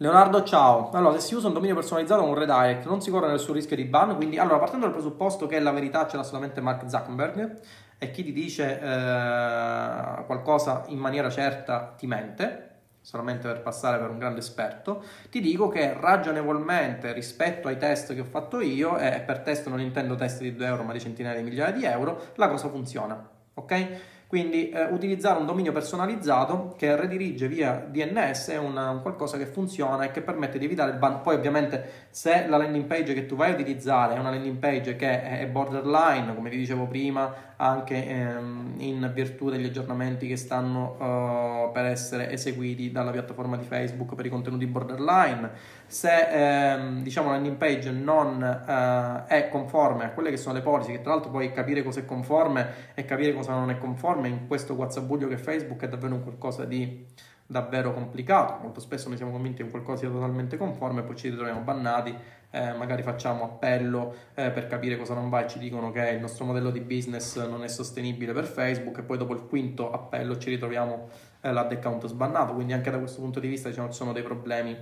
[0.00, 0.90] Leonardo, ciao.
[0.90, 3.74] Allora, se si usa un dominio personalizzato con un redirect, non si corre nessun rischio
[3.74, 4.14] di ban.
[4.14, 7.60] Quindi, allora, partendo dal presupposto che la verità ce l'ha solamente Mark Zuckerberg
[7.98, 12.67] e chi ti dice eh, qualcosa in maniera certa ti mente,
[13.08, 18.20] solamente per passare per un grande esperto, ti dico che ragionevolmente rispetto ai test che
[18.20, 21.38] ho fatto io, e per test non intendo test di 2 euro ma di centinaia
[21.38, 23.26] di migliaia di euro, la cosa funziona.
[23.54, 23.88] Ok?
[24.28, 29.46] Quindi eh, utilizzare un dominio personalizzato che redirige via DNS è una, un qualcosa che
[29.46, 31.22] funziona e che permette di evitare il ban.
[31.22, 34.96] Poi ovviamente se la landing page che tu vai a utilizzare è una landing page
[34.96, 40.96] che è borderline, come vi dicevo prima, anche ehm, in virtù degli aggiornamenti che stanno
[40.98, 45.50] uh, per essere eseguiti dalla piattaforma di Facebook per i contenuti borderline,
[45.88, 50.60] se ehm, diciamo la landing page non uh, è conforme a quelle che sono le
[50.60, 54.28] policy, che tra l'altro poi capire cosa è conforme e capire cosa non è conforme
[54.28, 57.06] in questo guazzabuglio che Facebook è davvero un qualcosa di
[57.46, 58.58] davvero complicato.
[58.60, 62.14] Molto spesso noi siamo convinti che qualcosa sia totalmente conforme, poi ci ritroviamo bannati,
[62.50, 66.20] eh, magari facciamo appello eh, per capire cosa non va e ci dicono che il
[66.20, 70.36] nostro modello di business non è sostenibile per Facebook e poi dopo il quinto appello
[70.36, 71.08] ci ritroviamo
[71.40, 72.52] eh, l'ad account sbannato.
[72.52, 74.76] Quindi anche da questo punto di vista diciamo, ci sono dei problemi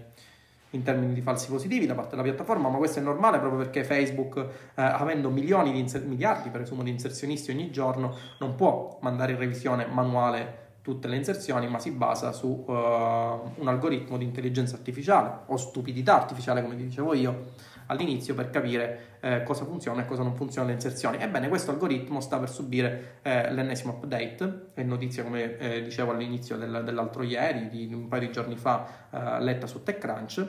[0.76, 3.82] in termini di falsi positivi da parte della piattaforma, ma questo è normale proprio perché
[3.82, 9.32] Facebook, eh, avendo milioni di inser- miliardi presumo di inserzionisti ogni giorno, non può mandare
[9.32, 14.76] in revisione manuale tutte le inserzioni, ma si basa su uh, un algoritmo di intelligenza
[14.76, 17.54] artificiale o stupidità artificiale, come dicevo io
[17.86, 21.18] all'inizio, per capire eh, cosa funziona e cosa non funziona le inserzioni.
[21.18, 26.56] Ebbene, questo algoritmo sta per subire eh, l'ennesimo update, è notizia, come eh, dicevo all'inizio
[26.56, 30.48] del, dell'altro ieri, di un paio di giorni fa, eh, letta su TechCrunch,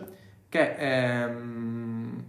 [0.49, 2.25] che ehm,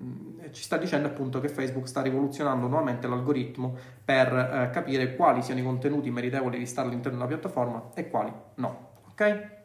[0.52, 5.60] ci sta dicendo appunto che Facebook sta rivoluzionando nuovamente l'algoritmo per eh, capire quali siano
[5.60, 8.88] i contenuti meritevoli di stare all'interno della piattaforma e quali no.
[9.10, 9.56] Ok?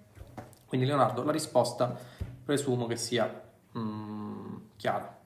[0.66, 1.96] Quindi Leonardo, la risposta
[2.44, 3.42] presumo che sia
[3.78, 5.22] mm, chiara.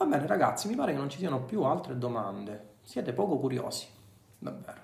[0.00, 2.76] Va bene ragazzi, mi pare che non ci siano più altre domande.
[2.80, 3.86] Siete poco curiosi,
[4.38, 4.80] davvero.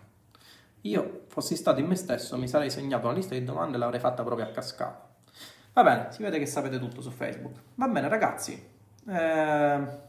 [0.83, 3.99] Io fossi stato in me stesso, mi sarei segnato una lista di domande e l'avrei
[3.99, 5.09] fatta proprio a cascata.
[5.73, 7.59] Va bene, si vede che sapete tutto su Facebook.
[7.77, 8.69] Va bene ragazzi,
[9.09, 10.05] eh...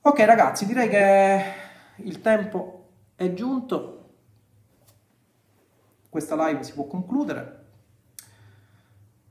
[0.00, 1.44] Ok ragazzi, direi che
[1.98, 4.08] il tempo è giunto.
[6.08, 7.57] Questa live si può concludere.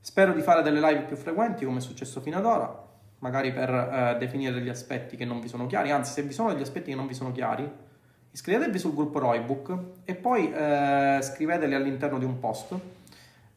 [0.08, 2.88] Spero di fare delle live più frequenti come è successo fino ad ora,
[3.20, 6.54] magari per eh, definire degli aspetti che non vi sono chiari, anzi se vi sono
[6.54, 7.70] degli aspetti che non vi sono chiari,
[8.32, 12.80] iscrivetevi sul gruppo Roybook e poi eh, scriveteli all'interno di un post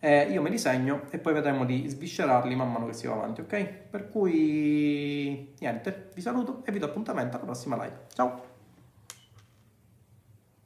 [0.00, 3.12] eh, io me li segno e poi vedremo di sviscerarli man mano che si va
[3.12, 3.64] avanti, ok?
[3.88, 8.06] Per cui niente, vi saluto e vi do appuntamento alla prossima live.
[8.12, 8.49] Ciao!